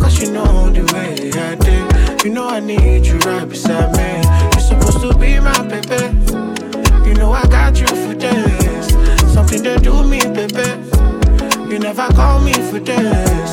[0.00, 2.24] Cause you know the way I did.
[2.24, 4.20] You know I need you right beside me.
[4.52, 6.02] You're supposed to be my baby.
[7.08, 8.86] You know I got you for days.
[9.32, 10.68] Something they do me, baby.
[11.70, 13.52] You never call me for days.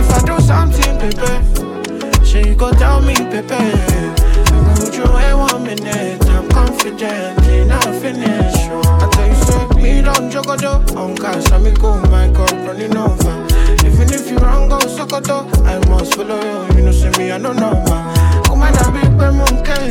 [0.00, 2.24] If I do something, baby.
[2.24, 3.64] Sure you go tell me, baby.
[4.80, 6.24] Would you wait one minute?
[6.30, 7.39] I'm confident
[7.70, 8.54] in our finish.
[9.02, 12.50] I tell you, say me don't joke do On cash, I me go my cup
[12.66, 13.36] running over.
[13.86, 15.46] Even if you wrong, go sokoto.
[15.64, 16.76] I must follow you.
[16.76, 18.44] You know, see me, I don't know, man.
[18.44, 19.86] Come on, I big boy monkey.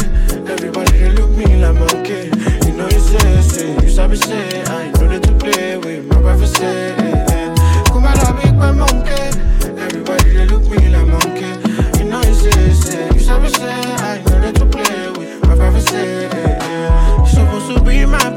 [0.51, 2.29] Everybody they look me like monkey.
[2.67, 4.63] You know you say, say, you sabi say.
[4.63, 6.95] I know that to play with my say.
[7.87, 8.13] Come I
[8.59, 9.23] boy monkey.
[9.85, 11.51] Everybody they look me like monkey.
[11.99, 13.88] You know you say, say, you sabi say.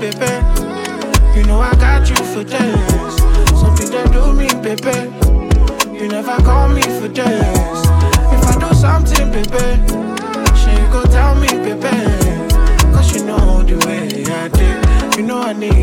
[0.03, 0.34] Baby.
[1.36, 3.14] You know I got you for days.
[3.61, 4.98] Something that do me, baby.
[5.96, 7.80] You never call me for days.
[8.34, 9.68] If I do something, baby,
[10.59, 11.94] she go tell me, baby.
[12.92, 15.16] Cause you know the way I did.
[15.16, 15.82] You know I need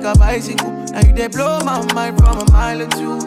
[0.00, 0.70] like a bicycle.
[0.70, 3.18] Now they blow my mind from a mile or two.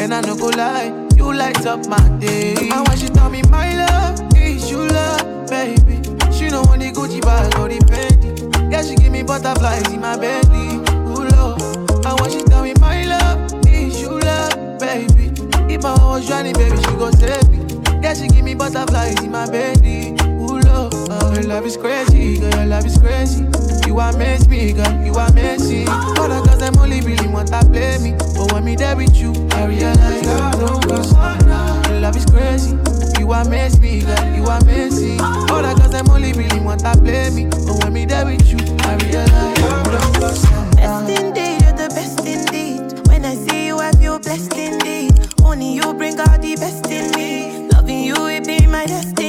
[0.00, 2.54] And I no go lie, you light up my day.
[2.70, 6.02] And when she tell me my love is you love, baby.
[6.32, 8.72] She know when the Gucci bag or the Fendi.
[8.72, 10.76] Yeah, she give me butterflies in my belly.
[11.10, 11.60] Ooh, love.
[12.06, 15.32] And when she tell me my love is you love, baby.
[15.72, 17.58] If heart was drowning, baby, she go save me.
[18.02, 20.12] Yeah, she give me butterflies in my belly.
[20.22, 20.92] Ooh, love.
[20.94, 23.46] Oh, your love is crazy, girl, your love is crazy.
[23.86, 25.88] You amaze me, girl, you are amazing.
[25.88, 28.12] All the girls, them only really want to play me.
[28.36, 32.78] But when me there with you, I realize I don't Your love is crazy.
[33.18, 35.20] You amaze me, girl, you are amazing.
[35.20, 37.46] All the girls, them only really want to play me.
[37.46, 40.44] But when me there with you, I realize I don't trust
[40.76, 43.08] Best indeed, you're the best indeed.
[43.08, 45.12] When I see you, I feel blessed indeed.
[45.42, 47.68] Only you bring out the best in me.
[47.72, 49.19] Loving you, it be my destiny.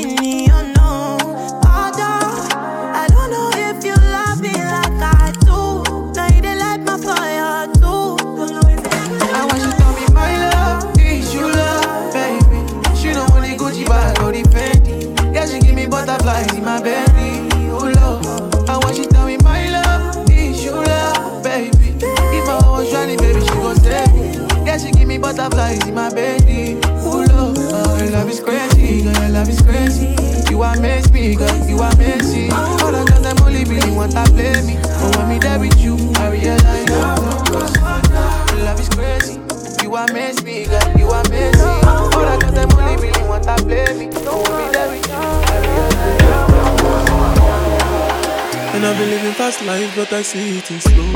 [25.41, 26.73] She give me in my belly.
[26.73, 26.81] Eh?
[27.01, 30.15] Oh love, oh, your love is crazy, girl, your love is crazy.
[30.51, 32.51] You amaze me, girl, you amazing.
[32.53, 35.79] All the girls them only really want to play me, but when me there with
[35.81, 36.85] you, I realize I
[37.15, 37.75] don't trust
[38.53, 39.39] Your love is crazy.
[39.81, 41.85] You amaze me, girl, you amazing.
[41.89, 45.07] All the girls them only really want to play me, but when me there with
[45.07, 45.57] you, I
[48.75, 51.11] And I've been living fast life, but I see it in slow.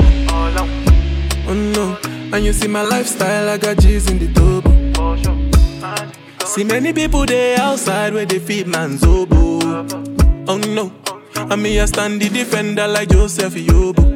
[1.48, 4.76] Oh no, and you see my lifestyle, I got G's in the double.
[6.46, 9.86] See many people there outside where they feed man's oboe.
[10.48, 10.92] Oh no,
[11.34, 14.15] and me I stand the defender like Joseph Yobo.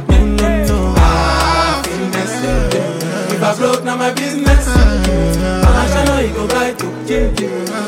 [3.51, 4.63] I broke, now my business.
[4.65, 6.81] Show you, you go right.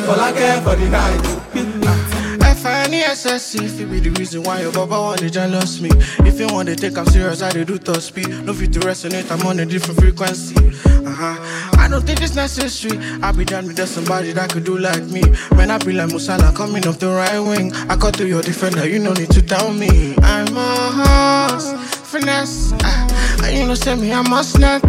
[0.10, 2.44] All I care for the night.
[2.44, 5.90] F-I-N-E-S-S-E If it be the reason why your baba want to jealous me.
[6.28, 8.28] If you want to take I'm serious, I do top speed.
[8.44, 10.58] No fit to resonate, I'm on a different frequency.
[10.86, 11.80] Uh-huh.
[11.80, 12.98] I don't think it's necessary.
[13.22, 15.22] I be done with somebody that could do like me.
[15.56, 17.72] Man, I be like Musala coming off the right wing.
[17.88, 20.14] I cut to your defender, you no need to tell me.
[20.24, 21.72] I'm a horse,
[22.12, 22.74] finesse.
[22.74, 24.82] Uh, you know say me, I must not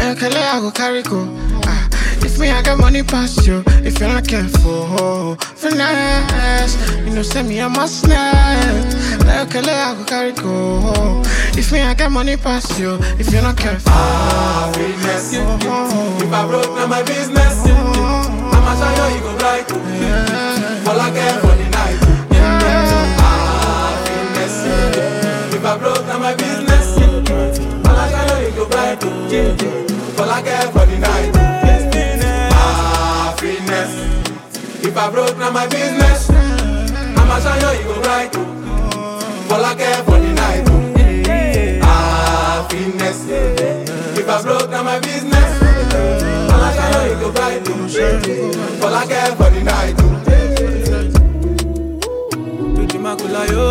[0.00, 1.28] Now let I go carry go
[1.66, 1.88] uh,
[2.22, 3.62] if me, I got money past you.
[3.84, 6.76] If you're not careful, finesse.
[7.04, 8.94] You know, send me a must net.
[9.26, 11.22] Like a I go carry go.
[11.56, 12.98] If me, I got money past you.
[13.18, 15.32] If you're not careful, Happiness.
[15.32, 17.64] If I broke, now my business.
[17.66, 19.70] I'ma show you, you go right.
[20.88, 21.98] All I care for the night.
[23.20, 24.56] Happiness.
[25.54, 26.49] If I broke, now my business.
[28.90, 29.04] Right.
[29.04, 31.36] All I for the night.
[32.50, 33.92] Happiness.
[34.84, 36.28] If I broke, now my business.
[36.28, 38.34] I'ma show you, you go right.
[39.52, 40.66] All I care for the night.
[41.84, 43.28] Happiness.
[44.18, 45.62] If I broke, now my business.
[46.50, 48.82] I'ma show you, you go right.
[48.82, 49.96] All I care for the night.
[53.30, 53.70] Láyò,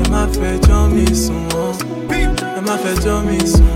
[0.00, 1.71] ẹ má fẹjọ́ mi sùn wọ́n,
[2.92, 3.68] fẹjọ́ mi sùn.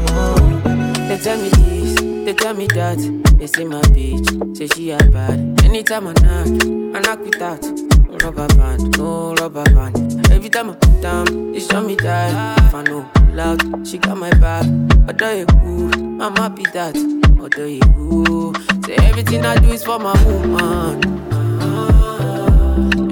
[1.09, 1.95] They tell me this,
[2.25, 2.99] they tell me that.
[3.39, 5.39] They say my bitch, say she a bad.
[5.65, 6.49] Anytime I knock,
[6.97, 7.63] I knock with that.
[8.23, 9.97] Rubber band, no rubber band.
[10.33, 12.31] Every time I put down, they show me that.
[12.67, 14.67] If I know loud, she got my back.
[15.09, 15.93] Although you cool,
[16.23, 16.97] I'm happy that.
[17.41, 18.55] Although you cool,
[18.85, 20.95] say everything I do is for my woman.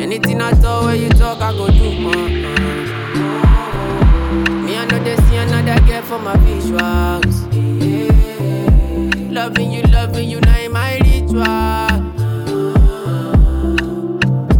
[0.01, 2.84] Anything I talk, when you talk, I go do, man.
[5.45, 7.37] Another girl for my visuals.
[9.31, 11.43] Loving you, loving you, now my ritual.
[11.43, 12.01] Uh.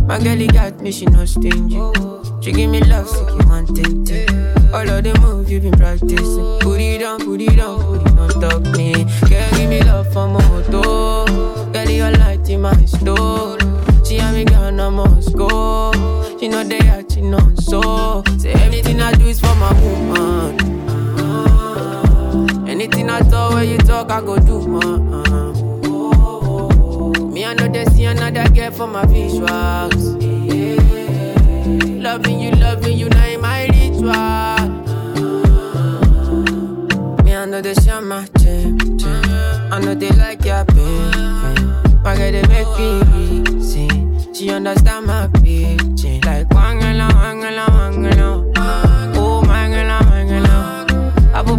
[0.07, 1.81] My girlie got me, she not stingy.
[2.43, 4.31] She give me love, so you want it.
[4.75, 6.59] All of the moves you been practicing.
[6.61, 8.93] Put it on, put it on, put it on top me.
[9.29, 11.25] Girl, give me love for moto.
[11.73, 13.57] Girl, your light in my store.
[14.05, 15.93] She and me gone, I must go.
[16.39, 18.23] She know they acting on so.
[18.39, 20.74] Say everything I do is for my woman.
[22.75, 25.01] Anything I talk, when you talk, I go do, man.
[27.33, 30.21] Me, I know they see another girl for my visuals.
[30.21, 30.81] Yeah.
[32.03, 34.11] Loving you, loving you, now in my ritual.
[37.23, 38.77] Me, I know they share my gym.
[39.71, 40.83] I know they like your baby.
[42.03, 43.03] My girl, they make me
[43.53, 44.35] reason.
[44.35, 46.23] She understand my pitching.
[46.23, 48.53] Like, wangala, wangala, wangala.
[49.17, 50.55] Oh, mangala, mangala.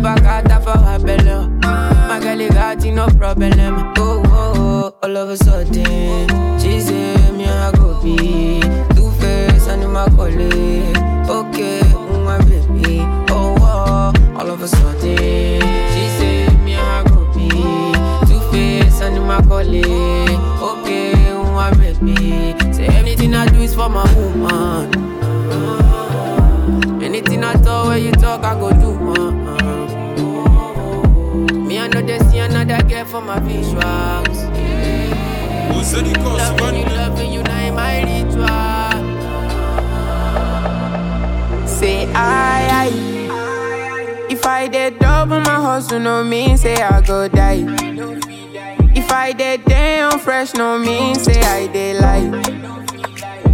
[0.01, 1.49] Back out for her belly.
[1.61, 3.93] My got no problem.
[3.97, 6.27] Oh, oh, oh, all of a sudden.
[6.59, 8.61] She say, me, I go be.
[8.95, 10.97] Two face and my colleague.
[11.29, 12.99] Okay, mm, my baby.
[13.29, 15.61] Oh, oh, all of a sudden.
[15.93, 17.49] She say, me, I go be.
[18.27, 19.85] Two face and my colleague.
[19.85, 22.73] Okay, mm, my baby.
[22.73, 25.13] Say, anything I do is for my woman.
[27.03, 29.44] Anything I talk, when you talk, I go do, man.
[32.87, 34.37] Girl for my visuals.
[35.95, 38.47] Loving you, loving you, now in my ritual.
[41.67, 44.27] Say I, I.
[44.29, 47.63] If I did double my hustle, no mean say I go die.
[48.95, 52.41] If I did damn fresh, no mean say I did lie.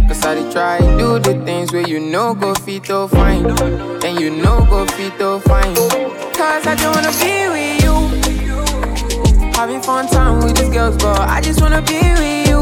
[0.08, 3.46] Cause I dey try do the things where you know go fit to fine.
[4.04, 5.74] And you know go fit to fine.
[5.74, 7.81] Cause I don't wanna be with you.
[9.54, 12.60] Having fun time with these girls, but I just wanna be with you.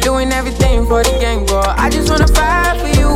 [0.00, 3.10] Doing everything for the gang, but I just wanna fight for you.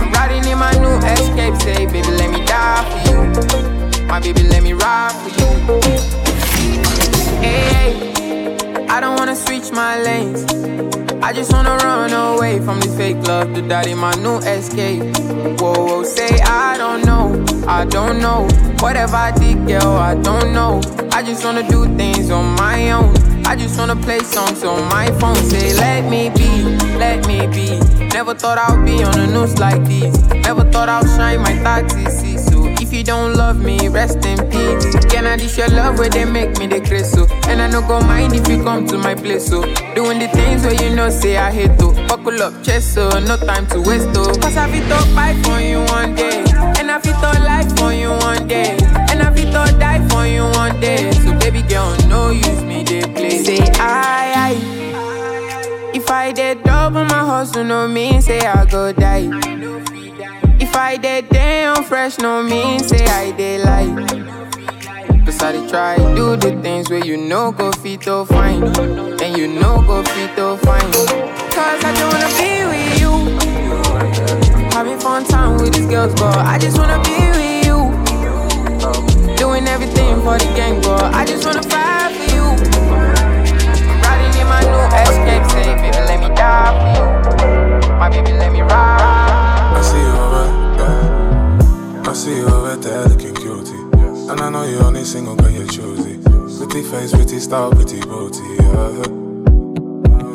[0.00, 4.06] I'm riding in my new escape, say, baby, let me die for you.
[4.06, 5.48] My baby, let me ride for you.
[7.40, 8.56] Hey,
[8.88, 10.99] I don't wanna switch my lanes.
[11.22, 15.02] I just wanna run away from this fake love to in my new escape.
[15.60, 18.48] Whoa, whoa, say I don't know, I don't know.
[18.80, 20.80] Whatever I did, girl, I don't know.
[21.12, 23.14] I just wanna do things on my own.
[23.44, 25.36] I just wanna play songs on my phone.
[25.50, 26.62] Say, let me be,
[26.96, 27.78] let me be.
[28.14, 30.16] Never thought I'd be on the news like this.
[30.46, 31.94] Never thought I'd shine my thoughts,
[32.90, 35.04] if you don't love me, rest in peace.
[35.06, 37.24] Can I dish your love where they make me the grace so?
[37.46, 39.62] And I no go mind if you come to my place so.
[39.94, 41.92] Doing the things where you know say I hate to.
[42.08, 44.34] Buckle up, chest so no time to waste oh.
[44.42, 46.42] Cause I fit to fight for you one day.
[46.80, 48.76] And I fit to life for you one day.
[49.10, 51.12] And I fit to die for you one day.
[51.12, 53.38] So baby girl, no use me, they play.
[53.44, 55.90] Say I, I.
[55.94, 59.30] If I did double my hustle, no mean say I go die.
[60.72, 63.90] If I damn fresh, no mean say I did lie.
[65.24, 68.62] Cause I try do the things where you know go fit to fine.
[69.20, 70.92] And you know go fit to fine.
[71.50, 73.10] Cause I don't wanna be with you.
[74.70, 77.90] Having fun time with these girls, but I just wanna be with you.
[79.36, 82.46] Doing everything for the gang, but I just wanna fight for you.
[84.06, 84.86] Riding in my new
[85.50, 87.90] say, baby, let me die for you.
[87.98, 89.19] My baby, let me ride.
[92.20, 93.72] See you over there looking cutie.
[94.28, 96.18] And I know you're only single, girl, you're choosy.
[96.58, 98.44] Pretty face, pretty style, pretty booty.
[98.60, 99.00] Yeah.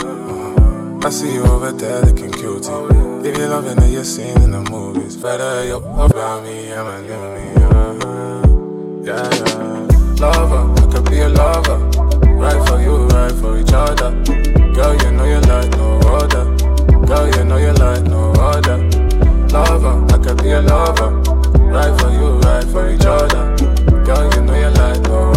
[0.02, 1.06] Uh-huh.
[1.06, 2.72] I see you over there looking cutie.
[3.30, 5.16] If you're loving it, you're seeing in the movies.
[5.18, 7.54] Better you about me, I'm a new me.
[7.70, 8.42] Uh-huh.
[9.06, 10.26] Yeah, yeah.
[10.26, 11.78] Lover, I could be a lover.
[12.34, 14.10] Right for you, right for each other.
[14.74, 16.46] Girl, you know you like no other.
[17.06, 18.78] Girl, you know you like no other.
[19.54, 21.45] Lover, I could be a lover.
[21.76, 23.54] Right for you, right for each other.
[24.06, 25.35] Girl, you know you like no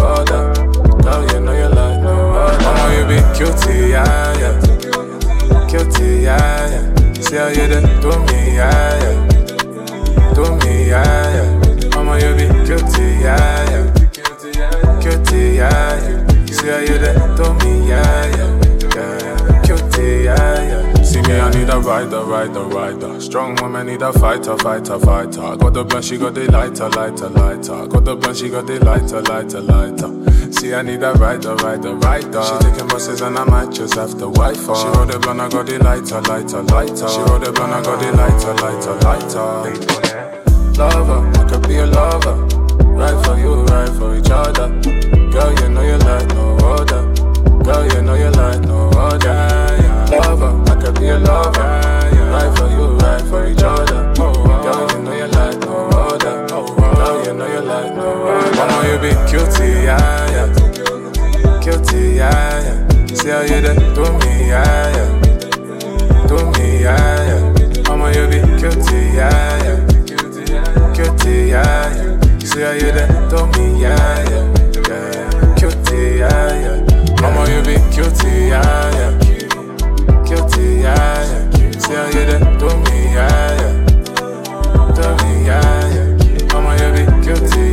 [24.89, 25.57] fighter, fighter.
[25.57, 27.87] Got the blunt, she got the lighter, lighter, lighter.
[27.87, 30.51] Got the blunt, she got the lighter, lighter, lighter.
[30.51, 32.43] See, I need a rider, rider, rider.
[32.43, 34.75] She taking buses and I might just have to wife her.
[34.75, 37.07] She roll the blunt, I got the lighter, lighter, lighter.
[37.07, 39.99] She roll the blunt, I got the lighter, lighter, lighter.
[40.79, 42.35] Lover, I could be a lover.
[42.97, 44.69] Right for you, right for each other.
[45.29, 47.13] Girl, you know you like no other.
[47.63, 49.37] Girl, you know you like no other.
[50.09, 51.61] Lover, I could be a lover.
[52.29, 53.88] Right for you, right for each other.
[57.99, 60.47] Mama, you be cutie, yeah, yeah.
[61.59, 63.05] Cutie, yeah, yeah.
[63.13, 66.27] See how you do me, yeah, yeah.
[66.27, 67.91] Do me, yeah, yeah.
[67.91, 69.79] I'ma you be guilty, yeah, yeah.
[70.93, 72.39] Guilty, yeah, yeah.
[72.39, 72.91] See how you
[73.29, 75.55] do me, yeah, yeah.
[75.57, 77.27] Guilty, yeah, yeah.
[77.27, 79.11] I'ma you be guilty, yeah, yeah.
[80.23, 81.71] Guilty, yeah, yeah.
[81.79, 82.23] See how you
[82.59, 83.73] do me, yeah, yeah.
[84.95, 86.55] Do me, yeah, yeah.
[86.55, 87.68] I'ma you be guilty,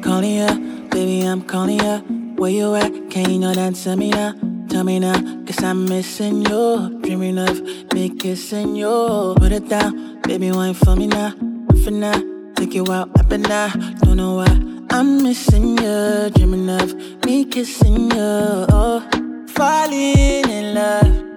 [0.00, 0.54] Calling ya,
[0.88, 2.00] baby, I'm calling ya.
[2.36, 3.10] Where you at?
[3.10, 4.32] Can you not answer me now?
[4.70, 5.12] Tell me now,
[5.44, 7.00] cause I'm missing you.
[7.02, 7.60] Dreaming of
[7.92, 9.34] me kissing you.
[9.36, 11.34] Put it down, baby, wine for me now.
[11.84, 12.18] For now,
[12.54, 13.96] take you out, up and down.
[14.00, 16.30] Don't know why I'm missing you.
[16.30, 16.94] Dreaming of
[17.26, 18.66] me kissing you.
[18.72, 19.06] Oh,
[19.48, 21.29] falling in love.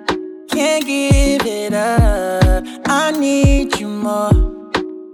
[0.54, 2.64] Can't give it up.
[2.86, 4.32] I need you more.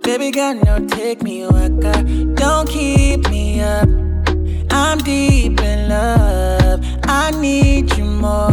[0.04, 2.04] Baby girl, no, take me waka.
[2.36, 3.88] Don't keep me up.
[4.70, 6.82] I'm deep in love.
[7.04, 8.52] I need you more.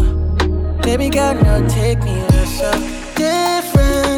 [0.83, 2.71] Baby girl, no, take me you're so
[3.17, 4.16] different.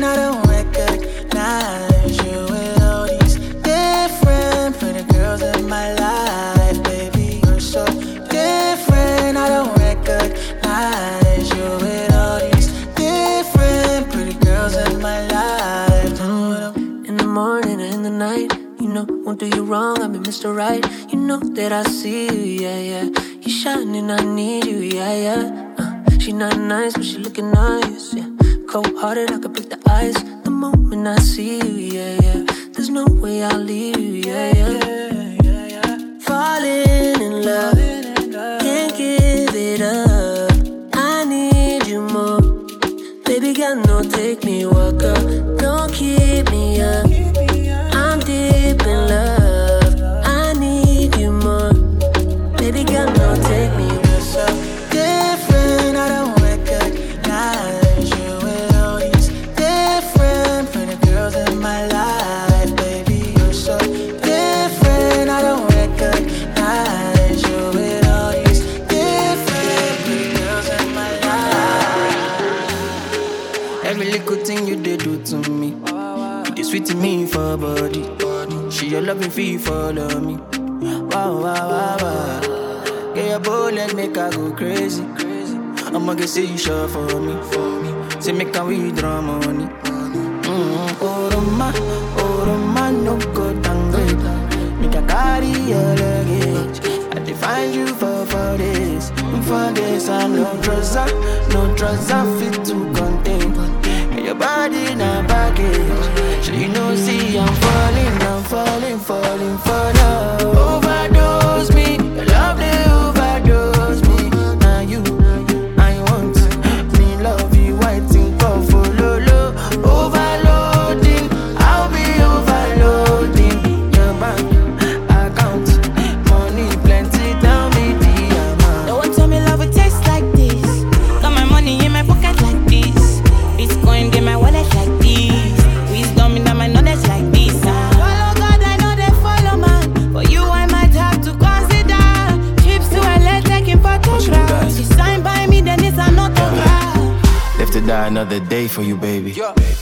[147.89, 149.33] Die another day for you, baby.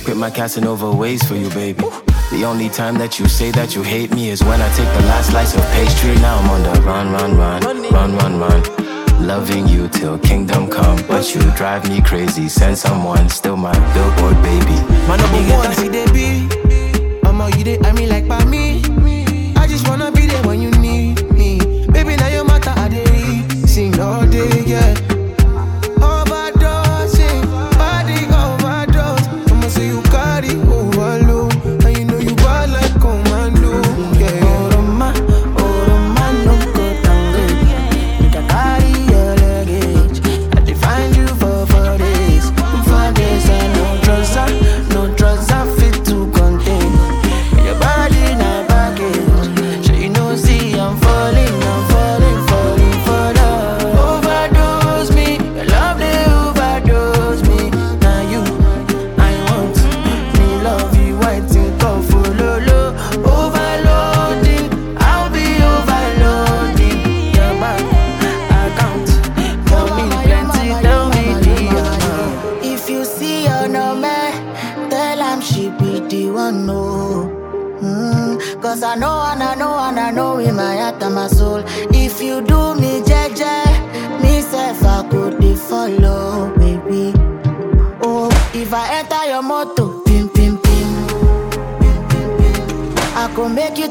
[0.05, 1.83] Quit my Casanova ways for you, baby.
[2.31, 5.07] The only time that you say that you hate me is when I take the
[5.11, 6.15] last slice of pastry.
[6.23, 9.27] Now I'm on the run, run, run, run, run, run.
[9.27, 12.49] Loving you till kingdom come, but you drive me crazy.
[12.49, 14.77] Send someone, still my billboard baby.
[15.09, 16.49] Man, no one see they be.
[17.24, 18.85] I'm all you they, I mean like by me.
[19.57, 20.06] I just wanna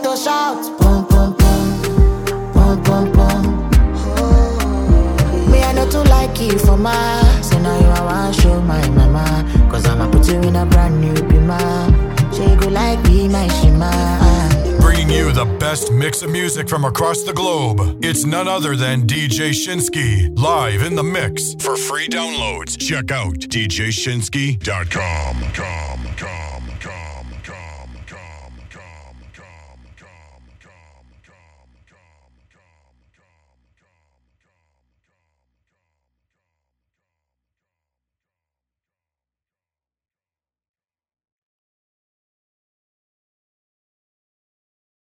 [0.03, 1.81] to shout, pum pum pum,
[2.53, 3.69] pum pum pum.
[5.51, 8.87] Me I know too like you for my, so now you I want show my
[8.89, 11.15] mama, cause I'ma put you in a brand new.
[12.35, 13.91] She go like be my shima.
[14.81, 17.79] Bringing you the best mix of music from across the globe.
[18.03, 21.53] It's none other than DJ Shinski, live in the mix.
[21.55, 25.43] For free downloads, check out djshinski.com.
[25.53, 25.94] Com.